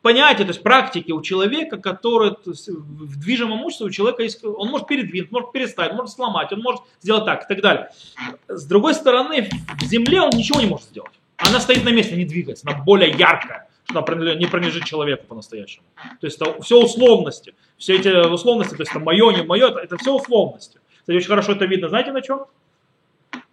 понятия, 0.00 0.44
то 0.44 0.50
есть 0.50 0.62
практики 0.62 1.10
у 1.10 1.22
человека, 1.22 1.76
который 1.76 2.36
есть, 2.46 2.68
в 2.68 3.20
движимом 3.20 3.58
имуществе 3.60 3.86
у 3.86 3.90
человека 3.90 4.22
есть, 4.22 4.44
он 4.44 4.68
может 4.68 4.86
передвинуть, 4.86 5.32
может 5.32 5.52
переставить, 5.52 5.92
может 5.94 6.12
сломать, 6.12 6.52
он 6.52 6.60
может 6.60 6.82
сделать 7.00 7.24
так 7.24 7.44
и 7.44 7.48
так 7.48 7.62
далее. 7.62 7.90
С 8.46 8.64
другой 8.64 8.94
стороны, 8.94 9.48
в 9.80 9.84
земле 9.84 10.22
он 10.22 10.30
ничего 10.30 10.60
не 10.60 10.66
может 10.66 10.86
сделать. 10.86 11.12
Она 11.36 11.58
стоит 11.58 11.84
на 11.84 11.90
месте, 11.90 12.16
не 12.16 12.24
двигается, 12.24 12.68
она 12.68 12.80
более 12.80 13.10
яркая 13.10 13.68
не 13.90 14.46
принадлежит 14.46 14.84
человеку 14.84 15.26
по-настоящему. 15.26 15.84
То 16.20 16.26
есть 16.26 16.40
это 16.40 16.60
все 16.62 16.80
условности. 16.80 17.54
Все 17.78 17.96
эти 17.96 18.08
условности, 18.08 18.74
то 18.74 18.82
есть 18.82 18.90
это 18.92 19.00
мое, 19.00 19.32
не 19.32 19.42
мое, 19.42 19.68
это, 19.68 19.80
это 19.80 19.96
все 19.96 20.14
условности. 20.14 20.78
Кстати, 21.00 21.16
очень 21.16 21.28
хорошо 21.28 21.52
это 21.52 21.64
видно, 21.64 21.88
знаете 21.88 22.12
на 22.12 22.22
чем? 22.22 22.46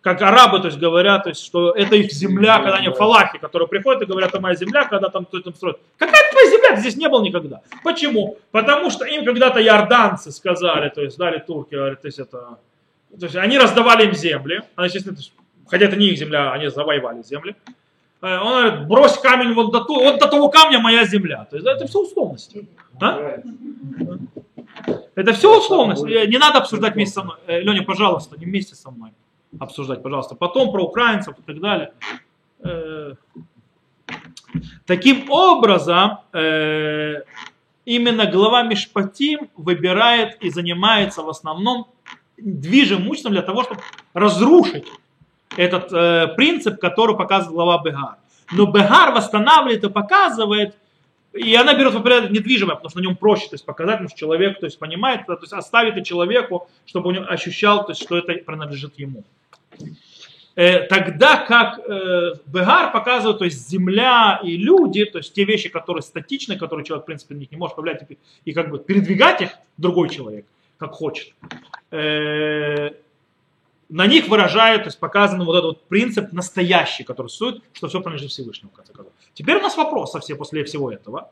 Как 0.02 0.22
арабы, 0.22 0.60
то 0.60 0.68
есть 0.68 0.78
говорят, 0.78 1.24
то 1.24 1.30
есть, 1.30 1.44
что 1.44 1.72
это 1.72 1.96
их 1.96 2.12
земля, 2.12 2.60
когда 2.60 2.76
они 2.76 2.90
фалахи, 2.90 3.38
которые 3.38 3.68
приходят 3.68 4.02
и 4.02 4.06
говорят, 4.06 4.30
это 4.30 4.40
моя 4.40 4.56
земля, 4.56 4.86
когда 4.86 5.10
там 5.10 5.26
кто-то 5.26 5.52
строит. 5.52 5.78
Какая 5.98 6.32
твоя 6.32 6.50
земля? 6.50 6.76
Ты 6.76 6.82
здесь 6.82 6.96
не 6.96 7.10
был 7.10 7.22
никогда. 7.22 7.62
Почему? 7.84 8.38
Потому 8.52 8.92
что 8.92 9.06
им 9.06 9.26
когда-то 9.26 9.62
иорданцы 9.62 10.32
сказали, 10.32 10.90
то 10.90 11.02
есть 11.02 11.18
дали 11.18 11.40
турки, 11.40 11.76
говорят, 11.76 12.02
то 12.02 12.08
есть 12.08 12.20
это... 12.20 12.60
То 13.20 13.26
есть 13.26 13.36
они 13.36 13.58
раздавали 13.58 14.06
им 14.06 14.14
земли, 14.14 14.62
а, 14.76 14.86
естественно, 14.86 15.18
хотя 15.68 15.86
это 15.86 15.96
не 15.96 16.08
их 16.08 16.18
земля, 16.18 16.52
они 16.52 16.70
завоевали 16.70 17.24
земли. 17.24 17.56
Э, 18.22 18.38
он 18.38 18.52
говорит, 18.52 18.88
брось 18.88 19.18
камень 19.18 19.54
вот 19.54 19.72
до, 19.72 19.86
вот 19.88 20.20
до 20.20 20.28
того 20.28 20.50
камня 20.50 20.80
моя 20.80 21.06
земля. 21.06 21.46
То 21.50 21.56
есть 21.56 21.68
это 21.68 21.88
все 21.88 22.00
условности. 22.00 22.68
А? 23.00 23.38
Это 25.16 25.34
все 25.34 25.58
условности. 25.58 26.10
Э, 26.10 26.28
не 26.28 26.38
надо 26.38 26.60
обсуждать 26.60 26.96
вместе 26.96 27.14
со 27.16 27.24
мной. 27.24 27.38
Э, 27.48 27.62
Леня, 27.62 27.84
пожалуйста, 27.84 28.38
не 28.38 28.46
вместе 28.46 28.76
со 28.76 28.92
мной 28.92 29.12
обсуждать, 29.58 30.04
пожалуйста. 30.04 30.36
Потом 30.36 30.72
про 30.72 30.84
украинцев 30.84 31.36
и 31.40 31.42
так 31.42 31.60
далее. 31.60 31.92
Таким 34.86 35.32
образом, 35.32 36.18
именно 37.86 38.26
глава 38.26 38.64
Мишпатим 38.64 39.50
выбирает 39.56 40.38
и 40.44 40.50
занимается 40.50 41.24
в 41.24 41.30
основном 41.30 41.88
движимым 42.38 43.06
имуществом 43.06 43.32
для 43.32 43.42
того, 43.42 43.64
чтобы 43.64 43.82
разрушить 44.14 44.86
этот 45.58 45.92
э, 45.92 46.28
принцип, 46.36 46.80
который 46.80 47.16
показывает 47.18 47.56
глава 47.56 47.82
Бегар. 47.84 48.18
Но 48.52 48.66
Бегар 48.66 49.14
восстанавливает 49.14 49.84
и 49.84 49.90
показывает, 49.90 50.76
и 51.34 51.54
она 51.56 51.76
берет 51.76 51.94
в 51.94 52.02
порядок 52.02 52.32
недвижимое, 52.32 52.76
потому 52.76 52.90
что 52.90 53.00
на 53.00 53.04
нем 53.04 53.16
проще 53.16 53.48
то 53.48 53.54
есть, 53.54 53.66
показать, 53.66 53.96
потому 53.96 54.10
что 54.10 54.18
человек 54.18 54.60
то 54.60 54.66
есть, 54.66 54.80
понимает, 54.80 55.26
то 55.26 55.38
есть 55.40 55.54
оставит 55.54 55.94
это 55.94 56.06
человеку, 56.06 56.68
чтобы 56.86 57.10
он 57.10 57.26
ощущал, 57.30 57.86
то 57.86 57.92
есть, 57.92 58.02
что 58.02 58.18
это 58.18 58.34
принадлежит 58.34 58.98
ему. 58.98 59.24
Э, 60.56 60.80
тогда 60.88 61.38
как 61.38 61.80
э, 61.80 62.34
Бегар 62.48 62.92
показывает, 62.92 63.38
то 63.38 63.46
есть 63.46 63.70
земля 63.70 64.42
и 64.44 64.58
люди, 64.58 65.06
то 65.06 65.20
есть 65.20 65.34
те 65.34 65.46
вещи, 65.46 65.70
которые 65.70 66.02
статичны, 66.02 66.58
которые 66.58 66.86
человек, 66.86 67.04
в 67.04 67.06
принципе, 67.06 67.36
на 67.36 67.40
них 67.40 67.52
не 67.52 67.58
может 67.58 67.76
повлиять 67.76 68.04
и, 68.10 68.18
и 68.46 68.54
как 68.54 68.70
бы 68.70 68.80
передвигать 68.80 69.42
их 69.42 69.52
другой 69.78 70.10
человек, 70.10 70.46
как 70.78 70.92
хочет, 70.92 71.34
э, 71.92 72.92
на 73.90 74.06
них 74.06 74.28
выражает, 74.28 74.84
то 74.84 74.88
есть 74.88 75.00
показан 75.00 75.44
вот 75.44 75.54
этот 75.54 75.66
вот 75.66 75.88
принцип 75.88 76.32
настоящий, 76.32 77.04
который 77.04 77.28
существует, 77.28 77.64
что 77.74 77.88
все 77.88 78.00
принадлежит 78.00 78.32
Всевышнему, 78.32 78.72
в 78.72 78.76
конце 78.76 78.94
концов. 78.94 79.14
Теперь 79.34 79.58
у 79.58 79.62
нас 79.62 79.76
вопрос 79.76 80.16
все, 80.22 80.36
после 80.36 80.64
всего 80.64 80.92
этого. 80.92 81.32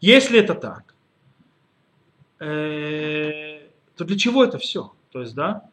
Если 0.00 0.40
это 0.40 0.54
так, 0.54 0.94
э, 2.40 3.60
то 3.96 4.04
для 4.04 4.18
чего 4.18 4.42
это 4.42 4.58
все? 4.58 4.92
То 5.12 5.20
есть, 5.20 5.34
да, 5.34 5.68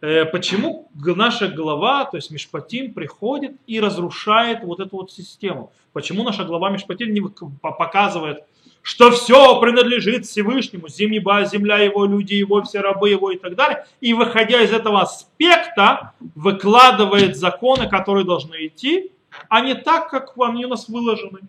э, 0.00 0.24
почему 0.24 0.90
наша 0.94 1.48
глава, 1.48 2.04
то 2.04 2.16
есть 2.16 2.32
Мишпатим, 2.32 2.92
приходит 2.92 3.52
и 3.68 3.78
разрушает 3.80 4.64
вот 4.64 4.80
эту 4.80 4.96
вот 4.96 5.12
систему? 5.12 5.72
Почему 5.92 6.24
наша 6.24 6.44
глава 6.44 6.70
Мишпатим 6.70 7.14
не 7.14 7.22
показывает, 7.62 8.44
что 8.86 9.10
все 9.10 9.58
принадлежит 9.58 10.26
Всевышнему, 10.26 10.86
земля 10.86 11.78
его, 11.78 12.06
люди 12.06 12.34
его, 12.34 12.62
все 12.62 12.80
рабы 12.82 13.10
его 13.10 13.32
и 13.32 13.36
так 13.36 13.56
далее. 13.56 13.84
И 14.00 14.14
выходя 14.14 14.62
из 14.62 14.72
этого 14.72 15.02
аспекта, 15.02 16.12
выкладывает 16.36 17.36
законы, 17.36 17.88
которые 17.88 18.24
должны 18.24 18.68
идти, 18.68 19.10
а 19.48 19.60
не 19.60 19.74
так, 19.74 20.08
как 20.08 20.34
они 20.38 20.66
у 20.66 20.68
нас 20.68 20.88
выложены. 20.88 21.40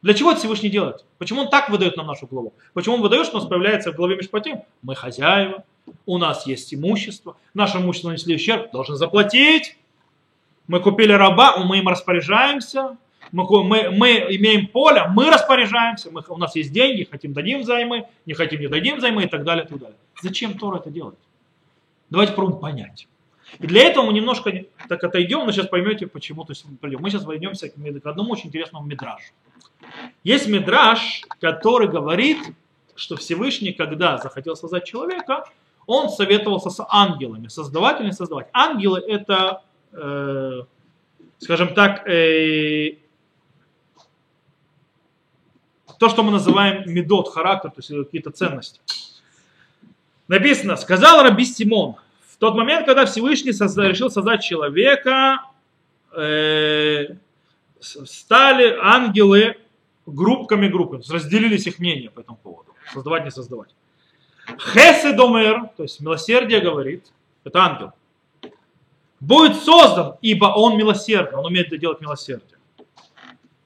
Для 0.00 0.14
чего 0.14 0.30
это 0.30 0.40
Всевышний 0.40 0.70
делает? 0.70 1.04
Почему 1.18 1.42
он 1.42 1.50
так 1.50 1.68
выдает 1.68 1.98
нам 1.98 2.06
нашу 2.06 2.26
главу? 2.26 2.54
Почему 2.72 2.94
он 2.94 3.02
выдает, 3.02 3.26
что 3.26 3.36
у 3.36 3.40
нас 3.40 3.48
появляется 3.48 3.92
в 3.92 3.96
главе 3.96 4.16
Мишпатим? 4.16 4.62
Мы 4.80 4.94
хозяева, 4.94 5.64
у 6.06 6.16
нас 6.16 6.46
есть 6.46 6.72
имущество, 6.72 7.36
наше 7.52 7.76
имущество 7.76 8.08
нанесли 8.08 8.36
ущерб, 8.36 8.72
должны 8.72 8.96
заплатить. 8.96 9.76
Мы 10.66 10.80
купили 10.80 11.12
раба, 11.12 11.58
мы 11.58 11.76
им 11.76 11.88
распоряжаемся, 11.88 12.96
мы, 13.32 13.64
мы, 13.64 13.90
мы 13.90 14.08
имеем 14.36 14.66
поле, 14.68 15.06
мы 15.08 15.30
распоряжаемся, 15.30 16.10
мы, 16.10 16.22
у 16.28 16.36
нас 16.36 16.54
есть 16.54 16.72
деньги, 16.72 17.08
хотим 17.10 17.32
дадим 17.32 17.64
займы, 17.64 18.06
не 18.26 18.34
хотим 18.34 18.60
не 18.60 18.68
дадим 18.68 19.00
займы 19.00 19.24
и 19.24 19.26
так 19.26 19.42
далее, 19.44 19.64
и 19.64 19.68
так 19.68 19.78
далее. 19.78 19.96
Зачем 20.22 20.58
Тора 20.58 20.78
это 20.78 20.90
делает? 20.90 21.18
Давайте 22.10 22.32
попробуем 22.32 22.60
понять. 22.60 23.08
И 23.58 23.66
для 23.66 23.82
этого 23.84 24.06
мы 24.06 24.12
немножко 24.12 24.64
так 24.88 25.02
отойдем, 25.02 25.44
но 25.46 25.52
сейчас 25.52 25.66
поймете, 25.66 26.06
почему. 26.06 26.44
То 26.44 26.52
есть 26.52 26.64
мы 26.80 27.10
сейчас 27.10 27.24
войдемся 27.24 27.68
к 27.68 28.06
одному 28.06 28.32
очень 28.32 28.48
интересному 28.48 28.86
мидражу. 28.86 29.24
Есть 30.24 30.48
мидраж, 30.48 31.22
который 31.40 31.88
говорит, 31.88 32.38
что 32.94 33.16
Всевышний, 33.16 33.72
когда 33.72 34.18
захотел 34.18 34.56
создать 34.56 34.84
человека, 34.84 35.44
он 35.86 36.08
советовался 36.08 36.70
с 36.70 36.84
ангелами, 36.88 37.48
создавать 37.48 38.00
или 38.00 38.06
не 38.06 38.12
создавать. 38.12 38.48
Ангелы 38.52 39.00
это, 39.00 39.62
э, 39.92 40.62
скажем 41.38 41.74
так, 41.74 42.06
э, 42.06 42.96
то, 46.02 46.08
что 46.08 46.24
мы 46.24 46.32
называем 46.32 46.82
медот, 46.92 47.32
характер, 47.32 47.70
то 47.70 47.76
есть 47.78 47.88
какие-то 48.06 48.32
ценности. 48.32 48.80
Написано, 50.26 50.74
сказал 50.74 51.22
Раби 51.22 51.44
Симон, 51.44 51.94
в 52.28 52.38
тот 52.38 52.56
момент, 52.56 52.86
когда 52.86 53.06
Всевышний 53.06 53.52
созда, 53.52 53.86
решил 53.86 54.10
создать 54.10 54.42
человека, 54.42 55.42
э, 56.16 57.06
стали 57.78 58.76
ангелы 58.82 59.58
группками 60.04 60.66
группы, 60.66 61.00
разделились 61.08 61.68
их 61.68 61.78
мнения 61.78 62.10
по 62.10 62.18
этому 62.18 62.36
поводу, 62.36 62.74
создавать, 62.92 63.24
не 63.24 63.30
создавать. 63.30 63.72
Хеседомер, 64.58 65.68
то 65.76 65.84
есть 65.84 66.00
милосердие 66.00 66.58
говорит, 66.58 67.12
это 67.44 67.60
ангел, 67.60 67.92
будет 69.20 69.54
создан, 69.62 70.16
ибо 70.20 70.46
он 70.46 70.76
милосердный, 70.76 71.38
он 71.38 71.46
умеет 71.46 71.68
делать 71.78 72.00
милосердие. 72.00 72.58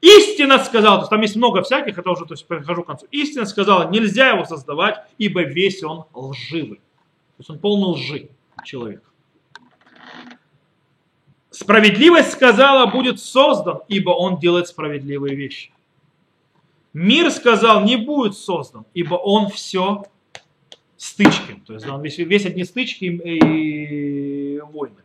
Истина 0.00 0.59
сказала, 0.59 0.96
то 0.96 1.02
есть 1.02 1.11
там 1.11 1.20
есть 1.22 1.37
много 1.37 1.62
всяких, 1.62 1.98
это 1.98 2.11
уже 2.11 2.26
то 2.26 2.35
есть, 2.35 2.46
перехожу 2.46 2.82
к 2.82 2.87
концу. 2.87 3.06
Истина 3.11 3.46
сказала, 3.46 3.90
нельзя 3.90 4.30
его 4.30 4.44
создавать, 4.44 4.98
ибо 5.18 5.42
весь 5.42 5.82
он 5.82 6.04
лживый. 6.12 6.76
То 6.76 7.40
есть 7.40 7.50
он 7.50 7.59
полный 7.59 7.88
лжи 7.94 8.28
человек. 8.64 9.02
Справедливость 11.50 12.32
сказала, 12.32 12.87
будет 12.87 13.18
создан, 13.18 13.80
ибо 13.88 14.11
он 14.11 14.38
делает 14.38 14.68
справедливые 14.68 15.35
вещи. 15.35 15.72
Мир 16.92 17.30
сказал, 17.30 17.82
не 17.82 17.96
будет 17.96 18.37
создан, 18.37 18.85
ибо 18.92 19.14
он 19.14 19.48
все 19.48 20.04
стычки. 20.96 21.61
То 21.66 21.74
есть 21.74 21.87
он 21.87 22.02
весь, 22.02 22.18
весь 22.18 22.46
одни 22.46 22.64
стычки 22.64 23.04
и, 23.04 24.56
и 24.56 24.61
войны. 24.61 24.96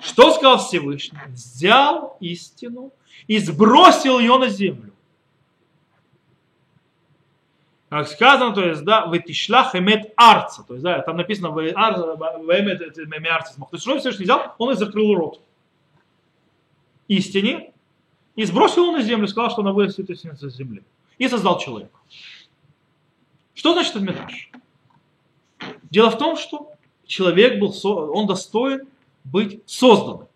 Что 0.00 0.32
сказал 0.32 0.58
Всевышний? 0.58 1.18
Взял 1.28 2.16
истину 2.20 2.92
и 3.26 3.38
сбросил 3.38 4.18
ее 4.18 4.38
на 4.38 4.48
землю. 4.48 4.92
Как 7.88 8.08
сказано, 8.08 8.54
то 8.54 8.64
есть, 8.64 8.84
да, 8.84 9.06
вытишлах 9.06 9.74
эмет 9.74 10.12
арца. 10.16 10.62
То 10.62 10.74
есть, 10.74 10.84
да, 10.84 11.00
там 11.00 11.16
написано 11.16 11.48
эмет 11.48 13.30
арца. 13.30 13.54
То 13.56 13.68
есть, 13.72 13.82
что 13.82 13.98
Всевышний 13.98 14.24
взял? 14.24 14.54
Он 14.58 14.70
и 14.72 14.76
закрыл 14.76 15.14
рот 15.14 15.40
истине 17.10 17.72
и 18.36 18.44
сбросил 18.44 18.84
его 18.84 18.92
на 18.92 19.02
землю, 19.02 19.26
сказал, 19.26 19.50
что 19.50 19.62
она 19.62 19.72
вырастет 19.72 20.08
из 20.08 20.22
земли. 20.22 20.82
И 21.18 21.28
создал 21.28 21.58
человека. 21.58 21.98
Что 23.54 23.72
значит 23.72 23.96
этот 23.96 24.08
метаж? 24.08 24.50
Дело 25.90 26.10
в 26.10 26.16
том, 26.16 26.36
что 26.36 26.72
человек 27.04 27.58
был, 27.58 27.74
он 27.84 28.26
достоин 28.26 28.86
быть 29.24 29.62
созданным. 29.66 30.28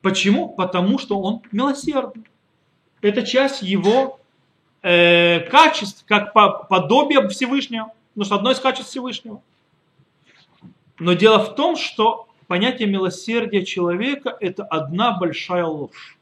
Почему? 0.00 0.48
Потому 0.48 0.98
что 0.98 1.20
он 1.20 1.42
милосердный. 1.52 2.24
Это 3.00 3.22
часть 3.24 3.62
его 3.62 4.20
э, 4.82 5.40
качеств, 5.48 6.04
как 6.06 6.32
по, 6.32 6.64
подобие 6.64 7.28
Всевышнего. 7.28 7.92
Потому 8.14 8.24
что 8.24 8.34
одно 8.34 8.50
из 8.50 8.60
качеств 8.60 8.90
Всевышнего. 8.90 9.42
Но 10.98 11.14
дело 11.14 11.38
в 11.38 11.54
том, 11.54 11.76
что 11.76 12.28
понятие 12.46 12.88
милосердия 12.88 13.64
человека– 13.64 14.36
это 14.40 14.64
одна 14.64 15.16
большая 15.18 15.64
ложь. 15.64 16.18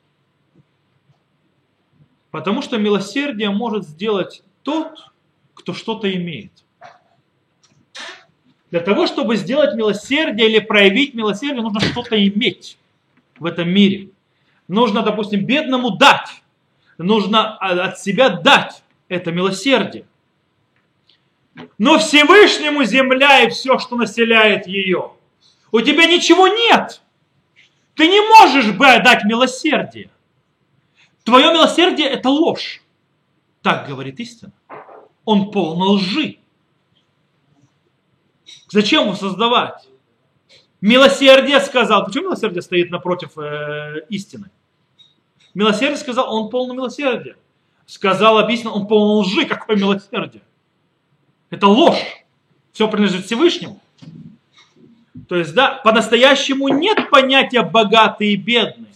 Потому 2.30 2.62
что 2.62 2.78
милосердие 2.78 3.50
может 3.50 3.84
сделать 3.86 4.42
тот, 4.62 5.10
кто 5.54 5.74
что-то 5.74 6.12
имеет. 6.14 6.52
Для 8.70 8.80
того, 8.80 9.06
чтобы 9.06 9.36
сделать 9.36 9.74
милосердие 9.74 10.48
или 10.48 10.58
проявить 10.60 11.14
милосердие, 11.14 11.62
нужно 11.62 11.80
что-то 11.80 12.16
иметь 12.28 12.78
в 13.38 13.46
этом 13.46 13.68
мире. 13.68 14.10
Нужно, 14.68 15.02
допустим, 15.02 15.44
бедному 15.44 15.90
дать. 15.90 16.42
Нужно 16.98 17.56
от 17.56 17.98
себя 17.98 18.28
дать 18.28 18.82
это 19.08 19.32
милосердие. 19.32 20.04
Но 21.78 21.98
Всевышнему 21.98 22.84
земля 22.84 23.42
и 23.42 23.50
все, 23.50 23.78
что 23.78 23.96
населяет 23.96 24.66
ее. 24.66 25.12
У 25.72 25.80
тебя 25.80 26.06
ничего 26.06 26.46
нет. 26.46 27.02
Ты 27.94 28.06
не 28.06 28.20
можешь 28.20 28.72
дать 28.76 29.24
милосердие. 29.24 30.10
Твое 31.24 31.52
милосердие 31.52 32.08
это 32.08 32.30
ложь. 32.30 32.82
Так 33.62 33.88
говорит 33.88 34.20
истина. 34.20 34.52
Он 35.24 35.50
полон 35.50 35.96
лжи. 35.96 36.39
Зачем 38.68 39.04
его 39.04 39.14
создавать? 39.14 39.88
Милосердие 40.80 41.60
сказал. 41.60 42.04
Почему 42.04 42.24
милосердие 42.24 42.62
стоит 42.62 42.90
напротив 42.90 43.36
э, 43.38 44.06
истины? 44.08 44.50
Милосердие 45.54 45.98
сказал, 45.98 46.34
он 46.34 46.50
полный 46.50 46.74
милосердия. 46.74 47.36
Сказал, 47.86 48.38
объяснил, 48.38 48.74
он 48.74 48.86
полный 48.86 49.22
лжи. 49.22 49.44
Какое 49.46 49.76
милосердие? 49.76 50.42
Это 51.50 51.66
ложь. 51.66 52.24
Все 52.72 52.88
принадлежит 52.88 53.26
Всевышнему. 53.26 53.80
То 55.28 55.36
есть, 55.36 55.54
да, 55.54 55.80
по-настоящему 55.84 56.68
нет 56.68 57.10
понятия 57.10 57.62
богатый 57.62 58.32
и 58.32 58.36
бедный. 58.36 58.86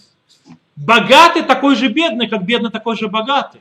Богатый 0.77 1.43
такой 1.43 1.77
же 1.77 1.89
бедный, 1.89 2.29
как 2.29 2.45
бедный 2.45 2.71
такой 2.71 2.97
же 2.97 3.09
богатый. 3.09 3.61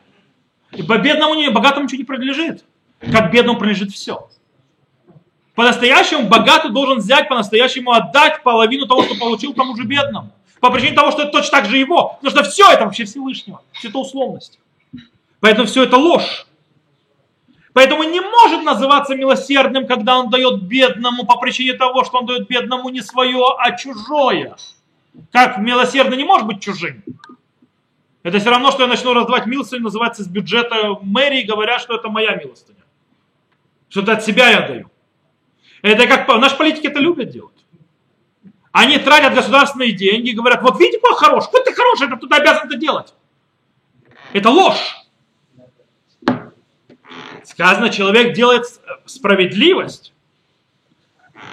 И 0.72 0.82
бедному, 0.82 1.52
богатому 1.52 1.86
ничего 1.86 2.00
не 2.00 2.04
принадлежит. 2.04 2.64
Как 3.00 3.32
бедному 3.32 3.60
принадлежит 3.60 3.92
все. 3.92 4.30
По-настоящему 5.56 6.28
богатый 6.28 6.72
должен 6.72 6.98
взять, 6.98 7.30
по-настоящему 7.30 7.92
отдать 7.92 8.42
половину 8.44 8.88
того, 8.88 9.04
что 9.04 9.16
получил 9.16 9.54
тому 9.54 9.76
же 9.76 9.84
бедному. 9.84 10.32
По 10.60 10.72
причине 10.72 10.96
того, 10.96 11.12
что 11.12 11.24
это 11.24 11.32
точно 11.32 11.52
так 11.52 11.66
же 11.66 11.78
его. 11.78 12.18
Потому 12.22 12.32
что 12.32 12.50
все 12.50 12.72
это 12.72 12.86
вообще 12.86 13.06
Всевышнего. 13.06 13.62
Все 13.74 13.90
это 13.90 14.00
условность. 14.00 14.60
Поэтому 15.40 15.68
все 15.68 15.84
это 15.84 15.98
ложь. 15.98 16.48
Поэтому 17.74 18.04
не 18.04 18.22
может 18.22 18.64
называться 18.64 19.16
милосердным, 19.16 19.88
когда 19.88 20.20
он 20.20 20.30
дает 20.30 20.64
бедному 20.64 21.26
по 21.26 21.38
причине 21.38 21.74
того, 21.74 22.04
что 22.04 22.20
он 22.20 22.28
дает 22.28 22.48
бедному 22.48 22.90
не 22.90 23.02
свое, 23.02 23.44
а 23.58 23.76
чужое. 23.76 24.56
Как 25.32 25.58
милосердный 25.58 26.18
не 26.18 26.24
может 26.24 26.48
быть 26.48 26.62
чужим. 26.62 27.04
Это 28.22 28.40
все 28.40 28.52
равно, 28.52 28.72
что 28.72 28.84
я 28.84 28.88
начну 28.88 29.14
раздавать 29.14 29.48
милостыню, 29.48 29.84
называется 29.84 30.24
с 30.24 30.28
бюджета 30.28 30.98
мэрии, 31.02 31.42
говоря, 31.42 31.78
что 31.78 31.96
это 31.96 32.10
моя 32.10 32.36
милостыня. 32.36 32.80
Что 33.90 34.02
это 34.02 34.14
от 34.14 34.24
себя 34.24 34.50
я 34.50 34.68
даю. 34.68 34.90
Это 35.84 36.08
как 36.08 36.28
наши 36.40 36.58
политики 36.58 36.88
это 36.88 37.00
любят 37.00 37.30
делать. 37.30 37.54
Они 38.72 38.98
тратят 38.98 39.36
государственные 39.36 39.92
деньги 39.92 40.30
и 40.30 40.34
говорят, 40.34 40.64
вот 40.64 40.80
видите, 40.80 41.00
какой 41.00 41.16
хорош, 41.16 41.46
какой 41.46 41.64
ты 41.64 41.74
хороший, 41.74 42.08
это 42.08 42.16
кто-то 42.16 42.36
обязан 42.36 42.68
это 42.68 42.78
делать. 42.78 43.14
Это 44.32 44.50
ложь. 44.50 44.96
Сказано, 47.44 47.90
человек 47.90 48.34
делает 48.34 48.66
справедливость. 49.06 50.14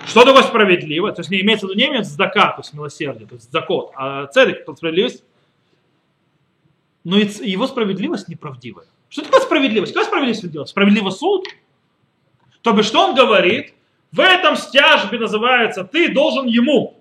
Что 0.07 0.25
такое 0.25 0.45
справедливость? 0.45 1.17
То 1.17 1.21
есть 1.21 1.31
не 1.31 1.41
имеется 1.41 1.67
в 1.67 1.71
виду 1.71 1.79
не 1.79 1.89
имеется 1.89 2.13
здака, 2.13 2.53
то 2.53 2.61
есть 2.61 2.73
милосердие, 2.73 3.27
то 3.27 3.35
есть 3.35 3.51
закот, 3.51 3.93
а 3.97 4.27
цедек, 4.29 4.63
справедливость. 4.77 5.25
Но 7.03 7.19
его 7.19 7.67
справедливость 7.67 8.29
неправдивая. 8.29 8.87
Что 9.09 9.23
такое 9.23 9.41
справедливость? 9.41 9.93
Какая 9.93 10.07
справедливость 10.07 10.51
делать? 10.51 10.69
Справедливый 10.69 11.13
суд? 11.13 11.49
То 12.63 12.73
бишь, 12.73 12.87
что 12.87 13.09
он 13.09 13.17
говорит? 13.17 13.75
В 14.13 14.21
этом 14.21 14.57
стяжбе 14.57 15.19
называется, 15.19 15.85
ты 15.85 16.13
должен 16.13 16.47
ему, 16.47 17.01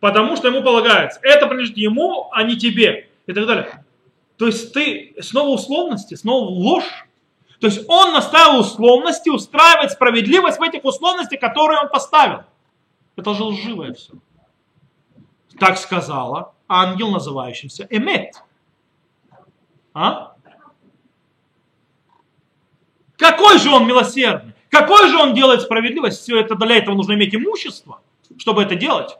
потому 0.00 0.36
что 0.36 0.48
ему 0.48 0.62
полагается. 0.62 1.20
Это 1.22 1.46
принадлежит 1.46 1.76
ему, 1.76 2.28
а 2.32 2.42
не 2.42 2.56
тебе. 2.56 3.08
И 3.26 3.32
так 3.32 3.46
далее. 3.46 3.84
То 4.38 4.46
есть 4.46 4.72
ты 4.72 5.14
снова 5.20 5.50
условности, 5.50 6.14
снова 6.14 6.48
ложь. 6.48 7.06
То 7.60 7.66
есть 7.66 7.84
он 7.88 8.12
наставил 8.12 8.60
условности, 8.60 9.28
устраивает 9.28 9.90
справедливость 9.90 10.58
в 10.58 10.62
этих 10.62 10.84
условностях, 10.84 11.40
которые 11.40 11.80
он 11.80 11.88
поставил. 11.88 12.44
Это 13.16 13.34
же 13.34 13.44
лживое 13.44 13.92
все. 13.94 14.14
Так 15.58 15.76
сказала 15.76 16.54
ангел, 16.68 17.10
называющийся 17.10 17.86
Эмет. 17.90 18.34
А? 19.92 20.36
Какой 23.16 23.58
же 23.58 23.70
он 23.70 23.86
милосердный? 23.86 24.54
Какой 24.68 25.08
же 25.08 25.16
он 25.16 25.34
делает 25.34 25.62
справедливость? 25.62 26.22
Все 26.22 26.38
это 26.40 26.54
для 26.54 26.76
этого 26.76 26.94
нужно 26.94 27.14
иметь 27.14 27.34
имущество, 27.34 28.00
чтобы 28.36 28.62
это 28.62 28.74
делать. 28.74 29.16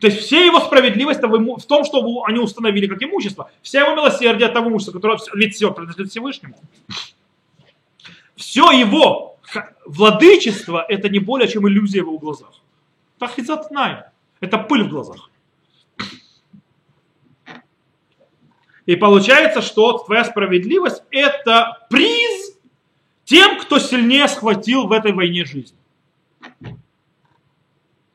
То 0.00 0.08
есть 0.08 0.18
все 0.20 0.44
его 0.44 0.58
справедливость 0.60 1.20
в 1.22 1.66
том, 1.66 1.84
что 1.84 2.24
они 2.24 2.40
установили 2.40 2.86
как 2.86 3.02
имущество. 3.02 3.50
Вся 3.62 3.82
его 3.82 3.94
милосердие 3.94 4.48
от 4.48 4.52
того 4.52 4.68
имущества, 4.68 4.92
которое 4.92 5.18
ведь 5.34 5.54
все 5.54 5.72
принадлежит 5.72 6.10
Всевышнему. 6.10 6.56
Все 8.34 8.72
его 8.72 9.38
владычество 9.86 10.84
это 10.88 11.08
не 11.08 11.20
более 11.20 11.48
чем 11.48 11.68
иллюзия 11.68 12.02
в 12.02 12.06
его 12.06 12.18
глазах. 12.18 12.52
Тахизатнай. 13.18 14.02
Это 14.40 14.58
пыль 14.58 14.82
в 14.82 14.88
глазах. 14.88 15.30
И 18.86 18.96
получается, 18.96 19.62
что 19.62 19.98
твоя 19.98 20.24
справедливость 20.24 21.04
это 21.12 21.86
приз 21.88 22.41
тем, 23.24 23.58
кто 23.60 23.78
сильнее 23.78 24.28
схватил 24.28 24.86
в 24.86 24.92
этой 24.92 25.12
войне 25.12 25.44
жизнь. 25.44 25.74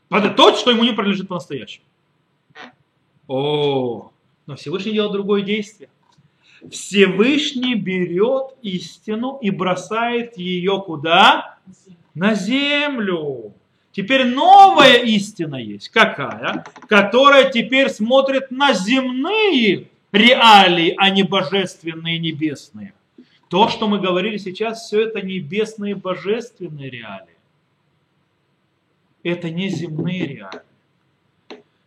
Это 0.09 0.29
тот, 0.29 0.57
что 0.57 0.71
ему 0.71 0.83
не 0.83 0.93
принадлежит 0.93 1.27
по-настоящему. 1.27 1.85
О, 3.27 4.11
но 4.45 4.55
Всевышний 4.55 4.93
делает 4.93 5.11
другое 5.11 5.41
действие. 5.41 5.89
Всевышний 6.71 7.75
берет 7.75 8.55
истину 8.61 9.37
и 9.41 9.49
бросает 9.49 10.37
ее 10.37 10.81
куда? 10.85 11.57
На 12.15 12.33
землю. 12.33 13.53
Теперь 13.91 14.25
новая 14.25 14.97
истина 15.03 15.55
есть. 15.55 15.89
Какая? 15.89 16.65
Которая 16.87 17.51
теперь 17.51 17.89
смотрит 17.89 18.49
на 18.49 18.73
земные 18.73 19.87
реалии, 20.11 20.93
а 20.97 21.09
не 21.09 21.23
божественные 21.23 22.19
небесные. 22.19 22.93
То, 23.49 23.69
что 23.69 23.87
мы 23.87 23.99
говорили 23.99 24.37
сейчас, 24.37 24.85
все 24.85 25.03
это 25.03 25.21
небесные 25.21 25.95
божественные 25.95 26.89
реалии. 26.89 27.37
Это 29.23 29.49
не 29.49 29.69
земные 29.69 30.25
реалии. 30.25 30.61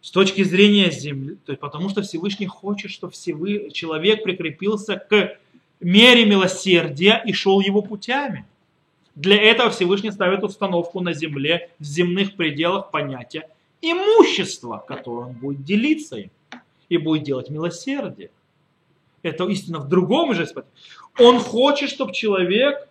С 0.01 0.11
точки 0.11 0.43
зрения 0.43 0.91
земли, 0.91 1.37
то 1.45 1.53
есть 1.53 1.61
потому 1.61 1.91
что 1.91 2.01
Всевышний 2.01 2.47
хочет, 2.47 2.91
чтобы 2.91 3.13
Всевы, 3.13 3.71
человек 3.71 4.23
прикрепился 4.23 4.97
к 4.97 5.37
мере 5.81 6.25
милосердия 6.25 7.23
и 7.25 7.33
шел 7.35 7.61
его 7.61 7.83
путями. 7.83 8.47
Для 9.15 9.37
этого 9.41 9.71
Всевышний 9.71 10.11
ставит 10.11 10.43
установку 10.43 11.01
на 11.01 11.13
земле, 11.13 11.71
в 11.79 11.85
земных 11.85 12.37
пределах 12.37 12.91
понятия 12.91 13.49
имущества, 13.83 14.83
которое 14.87 15.27
он 15.29 15.33
будет 15.33 15.65
делиться 15.65 16.17
им 16.17 16.31
и 16.89 16.97
будет 16.97 17.25
делать 17.25 17.51
милосердие. 17.51 18.31
Это 19.23 19.47
истина 19.49 19.81
в 19.81 19.89
другом 19.89 20.35
же 20.35 20.45
аспекте. 20.45 20.71
Он 21.21 21.39
хочет, 21.39 21.91
чтобы 21.91 22.13
человек 22.13 22.89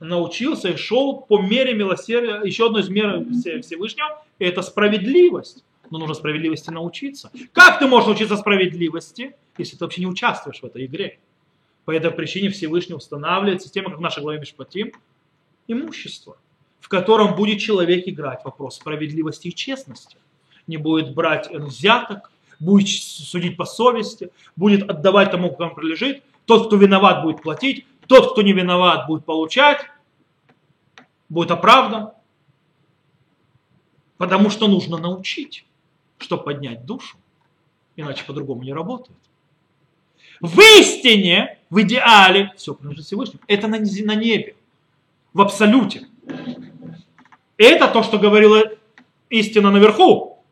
научился 0.00 0.70
и 0.70 0.76
шел 0.76 1.20
по 1.20 1.40
мере 1.40 1.74
милосердия. 1.74 2.40
Еще 2.44 2.66
одной 2.66 2.82
из 2.82 2.88
мер 2.88 3.24
Всевышнего– 3.62 4.24
это 4.38 4.62
справедливость 4.62 5.64
но 5.92 5.98
нужно 5.98 6.14
справедливости 6.14 6.70
научиться. 6.70 7.30
Как 7.52 7.78
ты 7.78 7.86
можешь 7.86 8.06
научиться 8.06 8.38
справедливости, 8.38 9.36
если 9.58 9.76
ты 9.76 9.84
вообще 9.84 10.00
не 10.00 10.06
участвуешь 10.06 10.60
в 10.60 10.64
этой 10.64 10.86
игре? 10.86 11.18
По 11.84 11.90
этой 11.90 12.10
причине 12.10 12.48
Всевышний 12.48 12.94
устанавливает 12.94 13.60
систему, 13.60 13.90
как 13.90 13.98
в 13.98 14.00
нашей 14.00 14.22
главе 14.22 14.40
Мишпатим, 14.40 14.92
имущество, 15.68 16.38
в 16.80 16.88
котором 16.88 17.36
будет 17.36 17.60
человек 17.60 18.08
играть 18.08 18.42
вопрос 18.42 18.76
справедливости 18.76 19.48
и 19.48 19.54
честности. 19.54 20.16
Не 20.66 20.78
будет 20.78 21.14
брать 21.14 21.50
взяток, 21.50 22.32
будет 22.58 22.88
судить 22.88 23.58
по 23.58 23.66
совести, 23.66 24.30
будет 24.56 24.88
отдавать 24.88 25.30
тому, 25.30 25.54
кому 25.54 25.74
прилежит. 25.74 26.22
Тот, 26.46 26.66
кто 26.66 26.76
виноват, 26.76 27.22
будет 27.22 27.42
платить, 27.42 27.86
тот, 28.06 28.32
кто 28.32 28.42
не 28.42 28.52
виноват, 28.52 29.06
будет 29.06 29.24
получать, 29.24 29.86
будет 31.28 31.50
оправдан. 31.50 32.10
Потому 34.16 34.50
что 34.50 34.68
нужно 34.68 34.98
научить 34.98 35.64
чтобы 36.22 36.44
поднять 36.44 36.86
душу, 36.86 37.16
иначе 37.96 38.24
по-другому 38.24 38.62
не 38.62 38.72
работает. 38.72 39.18
В 40.40 40.58
истине, 40.78 41.58
в 41.70 41.80
идеале, 41.82 42.52
все 42.56 42.74
принадлежит 42.74 43.06
Всевышнему. 43.06 43.40
Это 43.46 43.68
на, 43.68 43.78
на 43.78 44.14
небе, 44.14 44.56
в 45.32 45.40
абсолюте. 45.40 46.08
Это 47.56 47.88
то, 47.88 48.02
что 48.02 48.18
говорила 48.18 48.62
истина 49.28 49.70
наверху. 49.70 50.42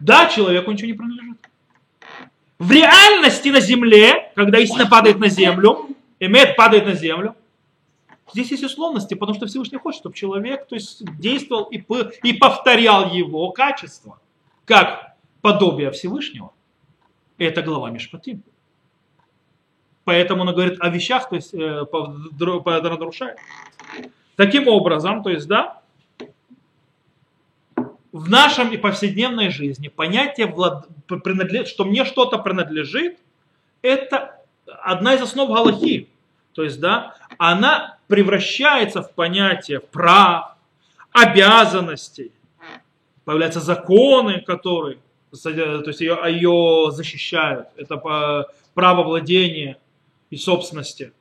Да, 0.00 0.28
человеку 0.28 0.70
ничего 0.70 0.88
не 0.88 0.94
принадлежит. 0.94 1.38
В 2.58 2.70
реальности 2.70 3.48
на 3.48 3.60
земле, 3.60 4.32
когда 4.34 4.58
истина 4.58 4.86
падает 4.86 5.18
на 5.18 5.28
землю, 5.28 5.88
эмет 6.20 6.56
падает 6.56 6.86
на 6.86 6.94
землю, 6.94 7.34
Здесь 8.32 8.50
есть 8.50 8.64
условности, 8.64 9.14
потому 9.14 9.36
что 9.36 9.46
Всевышний 9.46 9.78
хочет, 9.78 10.00
чтобы 10.00 10.16
человек 10.16 10.66
то 10.66 10.74
есть, 10.74 11.04
действовал 11.18 11.64
и, 11.64 11.82
и 12.24 12.32
повторял 12.32 13.12
его 13.12 13.50
качество 13.52 14.18
как 14.64 15.14
подобие 15.40 15.92
Всевышнего, 15.92 16.52
это 17.38 17.62
глава 17.62 17.90
Мишпатим. 17.90 18.42
Поэтому 20.04 20.42
он 20.42 20.52
говорит 20.52 20.78
о 20.80 20.88
вещах, 20.88 21.28
то 21.28 21.36
есть 21.36 21.54
э, 21.54 21.84
нарушает. 22.98 23.38
Таким 24.34 24.68
образом, 24.68 25.22
то 25.22 25.30
есть, 25.30 25.46
да, 25.46 25.82
в 28.16 28.30
нашем 28.30 28.72
и 28.72 28.78
повседневной 28.78 29.50
жизни 29.50 29.88
понятие, 29.88 30.46
что 31.66 31.84
мне 31.84 32.04
что-то 32.04 32.38
принадлежит, 32.38 33.18
это 33.82 34.40
одна 34.82 35.14
из 35.14 35.22
основ 35.22 35.48
Галахи. 35.48 36.08
То 36.54 36.64
есть, 36.64 36.80
да, 36.80 37.14
она 37.36 37.98
превращается 38.06 39.02
в 39.02 39.12
понятие 39.12 39.80
прав, 39.80 40.56
обязанностей, 41.12 42.32
появляются 43.24 43.60
законы, 43.60 44.40
которые 44.40 44.98
то 45.30 45.82
есть 45.86 46.00
ее, 46.00 46.18
ее 46.26 46.90
защищают. 46.92 47.68
Это 47.76 48.46
право 48.72 49.02
владения 49.02 49.76
и 50.30 50.36
собственности. 50.36 51.12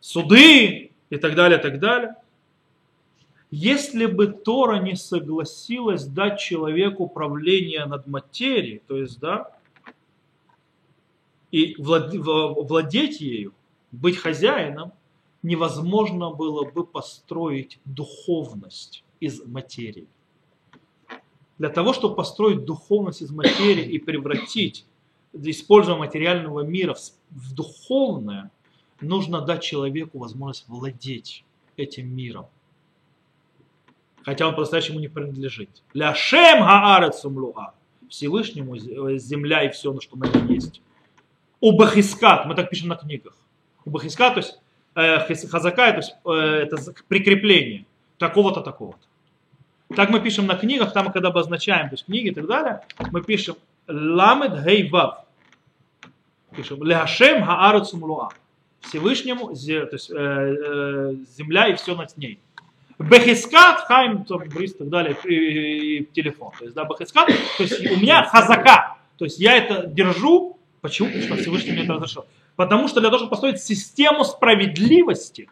Суды 0.00 0.92
и 1.10 1.16
так 1.18 1.34
далее, 1.34 1.58
так 1.58 1.78
далее. 1.78 2.14
Если 3.50 4.04
бы 4.06 4.26
Тора 4.26 4.80
не 4.80 4.94
согласилась 4.94 6.04
дать 6.04 6.38
человеку 6.38 7.04
управление 7.04 7.86
над 7.86 8.06
материей, 8.06 8.82
то 8.86 8.96
есть, 8.96 9.18
да, 9.20 9.56
и 11.50 11.74
владеть 11.78 13.22
ею, 13.22 13.54
быть 13.90 14.18
хозяином, 14.18 14.92
невозможно 15.42 16.30
было 16.30 16.70
бы 16.70 16.84
построить 16.84 17.78
духовность 17.86 19.02
из 19.18 19.42
материи. 19.46 20.08
Для 21.56 21.70
того, 21.70 21.94
чтобы 21.94 22.16
построить 22.16 22.66
духовность 22.66 23.22
из 23.22 23.30
материи 23.30 23.86
и 23.86 23.98
превратить 23.98 24.84
использование 25.32 26.06
материального 26.06 26.60
мира 26.60 26.96
в 27.30 27.54
духовное, 27.54 28.50
нужно 29.00 29.40
дать 29.40 29.62
человеку 29.62 30.18
возможность 30.18 30.68
владеть 30.68 31.44
этим 31.78 32.14
миром. 32.14 32.46
Хотя 34.28 34.46
он 34.46 34.54
по-настоящему 34.54 35.00
не 35.00 35.08
принадлежит. 35.08 35.70
Ля 35.94 36.14
шем 36.14 36.62
хаарецум 36.62 37.54
Всевышнему 38.10 38.76
э, 38.76 39.16
земля 39.16 39.62
и 39.62 39.70
все, 39.70 39.98
что 40.00 40.18
на 40.18 40.26
ней 40.26 40.56
есть. 40.56 40.82
Убахискат, 41.60 42.44
мы 42.44 42.54
так 42.54 42.68
пишем 42.68 42.88
на 42.88 42.96
книгах. 42.96 43.34
Убахискат, 43.86 44.34
то 44.34 44.40
есть 44.40 44.60
э, 44.96 45.46
хазака, 45.48 45.92
то 45.92 45.96
есть 45.96 46.14
э, 46.26 46.30
это 46.30 46.76
прикрепление 47.08 47.86
такого-то, 48.18 48.60
такого-то. 48.60 49.00
Так 49.96 50.10
мы 50.10 50.20
пишем 50.20 50.46
на 50.46 50.56
книгах, 50.56 50.92
там, 50.92 51.10
когда 51.10 51.28
обозначаем 51.28 51.88
то 51.88 51.94
есть 51.94 52.04
книги 52.04 52.28
и 52.28 52.34
так 52.34 52.46
далее, 52.46 52.82
мы 53.10 53.22
пишем 53.22 53.56
ламед 53.86 54.62
гей 54.62 54.90
вав. 54.90 55.24
Пишем 56.54 56.84
ляшем 56.84 57.44
хаарацу 57.44 57.96
млуа. 57.96 58.28
Всевышнему, 58.82 59.46
то 59.46 59.88
есть 59.92 60.10
э, 60.10 60.14
э, 60.14 61.14
земля 61.34 61.68
и 61.68 61.76
все 61.76 61.96
над 61.96 62.14
ней. 62.18 62.38
Бехискат, 62.98 63.82
хайм, 63.82 64.26
бриз 64.48 64.74
и 64.74 64.78
так 64.78 64.88
далее, 64.88 65.16
и, 65.24 65.98
и 65.98 66.04
телефон. 66.06 66.52
То 66.58 66.64
есть, 66.64 66.74
да, 66.74 66.84
бехискат, 66.84 67.28
то 67.28 67.62
есть 67.62 67.80
у 67.90 67.96
меня 67.96 68.24
хазака. 68.24 68.96
То 69.16 69.24
есть 69.24 69.38
я 69.38 69.56
это 69.56 69.86
держу. 69.86 70.58
Почему? 70.80 71.08
Потому 71.08 71.24
что 71.24 71.36
Всевышний 71.36 71.72
мне 71.72 71.84
это 71.84 71.94
разрешил. 71.94 72.26
Потому 72.56 72.88
что 72.88 73.00
того, 73.00 73.18
чтобы 73.18 73.30
построить 73.30 73.60
систему 73.60 74.24
справедливости, 74.24 75.48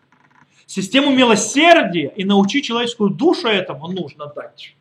систему 0.67 1.13
милосердия 1.13 2.13
и 2.17 2.25
научить 2.25 2.65
человеческую 2.65 3.11
душу 3.11 3.47
этому, 3.47 3.87
нужно 3.89 4.27
дать. 4.27 4.75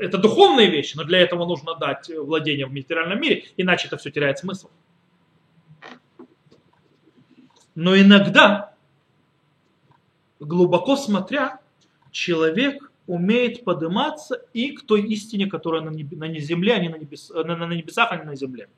Это 0.00 0.18
духовные 0.18 0.70
вещи, 0.70 0.96
но 0.96 1.04
для 1.04 1.20
этого 1.20 1.46
нужно 1.46 1.74
дать 1.76 2.10
владение 2.10 2.66
в 2.66 2.72
материальном 2.72 3.20
мире, 3.20 3.44
иначе 3.56 3.86
это 3.88 3.96
все 3.96 4.10
теряет 4.10 4.38
смысл. 4.38 4.68
Но 7.74 7.96
иногда, 7.96 8.74
глубоко 10.40 10.96
смотря, 10.96 11.60
человек 12.16 12.90
умеет 13.06 13.62
подниматься 13.62 14.42
и 14.52 14.72
к 14.72 14.82
той 14.86 15.02
истине, 15.02 15.46
которая 15.46 15.82
на, 15.82 15.90
небе, 15.90 16.16
на 16.16 16.28
земле, 16.40 16.74
а 16.74 16.78
не 16.78 16.88
на, 16.88 16.96
небес, 16.96 17.30
на, 17.30 17.56
на 17.56 17.72
небесах, 17.72 18.10
а 18.10 18.16
не 18.16 18.24
на 18.24 18.34
земле. 18.34 18.68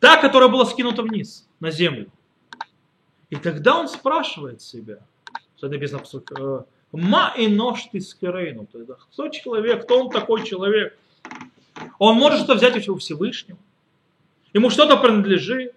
Та, 0.00 0.16
которая 0.16 0.48
была 0.48 0.64
скинута 0.64 1.02
вниз, 1.02 1.46
на 1.60 1.70
землю. 1.70 2.10
И 3.30 3.36
тогда 3.36 3.78
он 3.78 3.88
спрашивает 3.88 4.62
себя, 4.62 4.98
что 5.56 5.68
написано 5.68 6.02
в 6.04 6.66
Ма 6.92 7.34
и 7.36 7.46
нож 7.48 7.84
ты 7.92 8.00
скирейну. 8.00 8.66
Кто 9.12 9.28
человек, 9.28 9.84
кто 9.84 10.00
он 10.00 10.10
такой 10.10 10.44
человек? 10.44 10.98
Он 11.98 12.16
может 12.16 12.40
что 12.40 12.54
взять 12.54 12.88
у 12.88 12.96
Всевышнего. 12.96 13.58
Ему 14.52 14.70
что-то 14.70 14.96
принадлежит. 14.96 15.74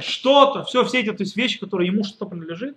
Что-то, 0.00 0.64
все, 0.64 0.84
все 0.84 1.00
эти 1.00 1.12
то 1.12 1.22
есть 1.22 1.36
вещи, 1.36 1.60
которые 1.60 1.88
ему 1.88 2.02
что-то 2.02 2.26
принадлежит. 2.26 2.76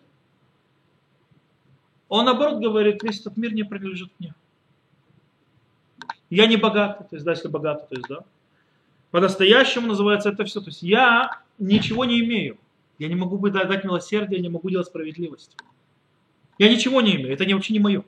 Он 2.11 2.25
наоборот 2.25 2.59
говорит, 2.59 3.01
весь 3.03 3.21
этот 3.21 3.37
мир 3.37 3.53
не 3.53 3.63
принадлежит 3.63 4.11
мне. 4.19 4.35
Я 6.29 6.45
не 6.45 6.57
богатый, 6.57 7.05
то 7.05 7.15
есть, 7.15 7.23
да, 7.23 7.31
если 7.31 7.47
богатый, 7.47 7.87
то 7.87 7.95
есть, 7.95 8.07
да. 8.09 8.25
По-настоящему 9.11 9.87
называется 9.87 10.27
это 10.27 10.43
все. 10.43 10.59
То 10.59 10.67
есть 10.71 10.81
я 10.83 11.39
ничего 11.57 12.03
не 12.03 12.19
имею. 12.19 12.57
Я 12.99 13.07
не 13.07 13.15
могу 13.15 13.37
дать 13.49 13.85
милосердие, 13.85 14.39
я 14.39 14.43
не 14.43 14.49
могу 14.49 14.69
делать 14.69 14.87
справедливость. 14.87 15.55
Я 16.57 16.69
ничего 16.69 16.99
не 16.99 17.15
имею, 17.15 17.31
это 17.31 17.45
не, 17.45 17.53
вообще 17.53 17.71
не 17.71 17.79
мое. 17.79 18.03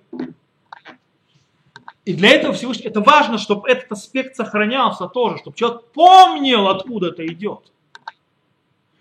И 2.04 2.14
для 2.14 2.32
этого 2.32 2.54
Всевышний, 2.54 2.88
это 2.88 3.00
важно, 3.00 3.38
чтобы 3.38 3.70
этот 3.70 3.90
аспект 3.94 4.36
сохранялся 4.36 5.08
тоже, 5.08 5.38
чтобы 5.38 5.56
человек 5.56 5.86
помнил, 5.94 6.68
откуда 6.68 7.08
это 7.08 7.26
идет. 7.26 7.72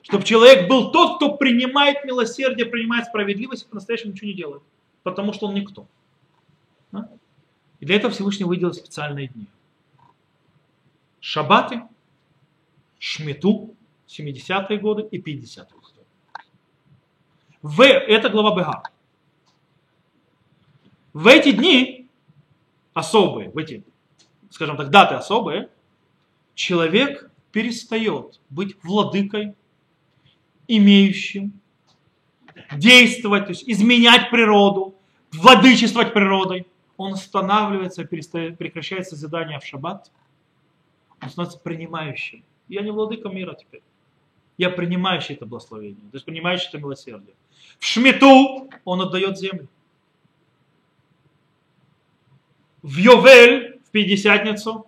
Чтобы 0.02 0.22
человек 0.22 0.68
был 0.68 0.92
тот, 0.92 1.16
кто 1.16 1.34
принимает 1.34 2.04
милосердие, 2.04 2.66
принимает 2.66 3.06
справедливость 3.06 3.64
и 3.64 3.68
по-настоящему 3.68 4.12
ничего 4.12 4.28
не 4.28 4.34
делает 4.34 4.62
потому 5.02 5.32
что 5.32 5.46
он 5.48 5.54
никто. 5.54 5.86
Да? 6.90 7.08
И 7.80 7.86
для 7.86 7.96
этого 7.96 8.12
Всевышний 8.12 8.44
выделил 8.44 8.72
специальные 8.72 9.28
дни. 9.28 9.46
Шабаты, 11.20 11.82
Шмету, 12.98 13.74
70-е 14.08 14.78
годы 14.78 15.02
и 15.10 15.18
50-е 15.18 15.64
годы. 15.80 16.00
В, 17.62 17.82
это 17.82 18.28
глава 18.28 18.56
Бега. 18.56 18.82
В 21.12 21.26
эти 21.26 21.52
дни 21.52 22.08
особые, 22.94 23.50
в 23.50 23.58
эти, 23.58 23.84
скажем 24.50 24.76
так, 24.76 24.90
даты 24.90 25.14
особые, 25.14 25.68
человек 26.54 27.30
перестает 27.52 28.40
быть 28.50 28.76
владыкой, 28.82 29.54
имеющим 30.68 31.60
действовать, 32.72 33.44
то 33.44 33.50
есть 33.50 33.68
изменять 33.68 34.30
природу, 34.30 34.91
владычествовать 35.32 36.12
природой. 36.12 36.66
Он 36.96 37.14
останавливается, 37.14 38.04
перестает, 38.04 38.58
прекращает 38.58 39.08
созидание 39.08 39.58
в 39.58 39.64
шаббат. 39.64 40.10
Он 41.20 41.30
становится 41.30 41.58
принимающим. 41.58 42.44
Я 42.68 42.82
не 42.82 42.90
владыка 42.90 43.28
мира 43.28 43.54
теперь. 43.54 43.82
Я 44.58 44.70
принимающий 44.70 45.34
это 45.34 45.46
благословение, 45.46 46.02
то 46.10 46.16
есть 46.16 46.26
принимающий 46.26 46.68
это 46.68 46.78
милосердие. 46.78 47.34
В 47.78 47.84
шмету 47.84 48.70
он 48.84 49.00
отдает 49.00 49.38
землю. 49.38 49.66
В 52.82 52.96
Йовель, 52.96 53.80
в 53.86 53.90
Пятидесятницу, 53.90 54.86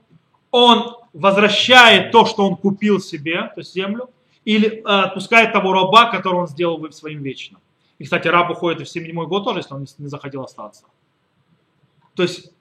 он 0.51 0.97
возвращает 1.13 2.13
то, 2.13 2.27
что 2.27 2.47
он 2.47 2.57
купил 2.57 3.01
себе, 3.01 3.43
то 3.55 3.61
есть 3.61 3.73
землю, 3.73 4.11
или 4.45 4.69
э, 4.69 4.83
отпускает 4.83 5.53
того 5.53 5.73
раба, 5.73 6.11
которого 6.11 6.43
он 6.43 6.49
сделал 6.49 6.93
своим 6.93 7.23
вечным. 7.23 7.61
И, 7.99 8.05
кстати, 8.05 8.29
раб 8.29 8.51
уходит 8.51 8.87
в 8.87 8.91
седьмой 8.91 9.27
год 9.27 9.45
тоже, 9.45 9.61
если 9.61 9.75
он 9.75 9.87
не 9.99 10.09
захотел 10.09 10.43
остаться. 10.43 10.85
То 12.15 12.23
есть 12.23 12.53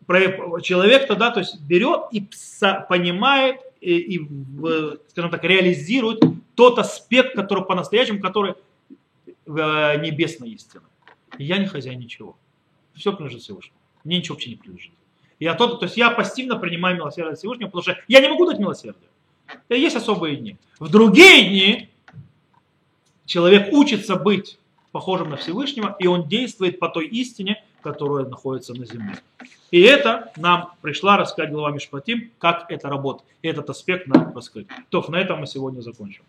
человек 0.64 1.08
тогда 1.08 1.32
то 1.32 1.40
есть, 1.40 1.62
берет 1.62 2.06
и 2.12 2.28
понимает 2.90 3.62
и, 3.82 4.16
и 4.16 4.30
скажем 5.10 5.32
так, 5.32 5.44
реализирует 5.44 6.22
тот 6.56 6.80
аспект, 6.80 7.36
который 7.36 7.66
по-настоящему, 7.66 8.20
который 8.20 8.56
э, 9.28 9.32
небесной 9.46 10.52
истины. 10.52 10.84
Я 11.38 11.58
не 11.58 11.66
хозяин 11.66 12.00
ничего. 12.00 12.38
Все 12.94 13.12
принадлежит 13.12 13.44
Всевышнему. 13.44 13.78
Мне 14.04 14.18
ничего 14.18 14.36
вообще 14.36 14.52
не 14.52 14.56
принадлежит. 14.56 14.94
Я 15.40 15.56
тот, 15.56 15.80
то 15.80 15.86
есть 15.86 15.98
я 15.98 16.12
пассивно 16.12 16.58
принимаю 16.58 16.96
милосердие 16.96 17.36
Всевышнего, 17.36 17.68
потому 17.68 17.82
что 17.84 17.98
я 18.08 18.22
не 18.22 18.30
могу 18.30 18.46
дать 18.46 18.60
милосердие. 18.60 19.10
Есть 19.70 19.96
особые 19.96 20.38
дни. 20.38 20.58
В 20.80 20.90
другие 20.90 21.50
дни 21.50 21.90
человек 23.26 23.74
учится 23.74 24.16
быть 24.16 24.58
похожим 24.94 25.32
на 25.32 25.36
Всевышнего, 25.38 25.98
и 26.00 26.08
он 26.08 26.30
действует 26.30 26.80
по 26.80 26.88
той 26.88 27.08
истине, 27.08 27.62
которая 27.82 28.26
находится 28.26 28.74
на 28.74 28.86
земле. 28.86 29.16
И 29.72 29.82
это 29.82 30.32
нам 30.38 30.72
пришла 30.82 31.18
рассказать 31.18 31.52
глава 31.52 31.72
Мишпатим, 31.72 32.32
как 32.38 32.68
это 32.70 32.88
работает. 32.88 33.28
И 33.42 33.48
этот 33.48 33.70
аспект 33.70 34.08
нам 34.08 34.34
раскрыть. 34.34 34.68
То, 34.90 35.04
на 35.10 35.18
этом 35.18 35.40
мы 35.40 35.48
сегодня 35.48 35.82
закончим. 35.82 36.24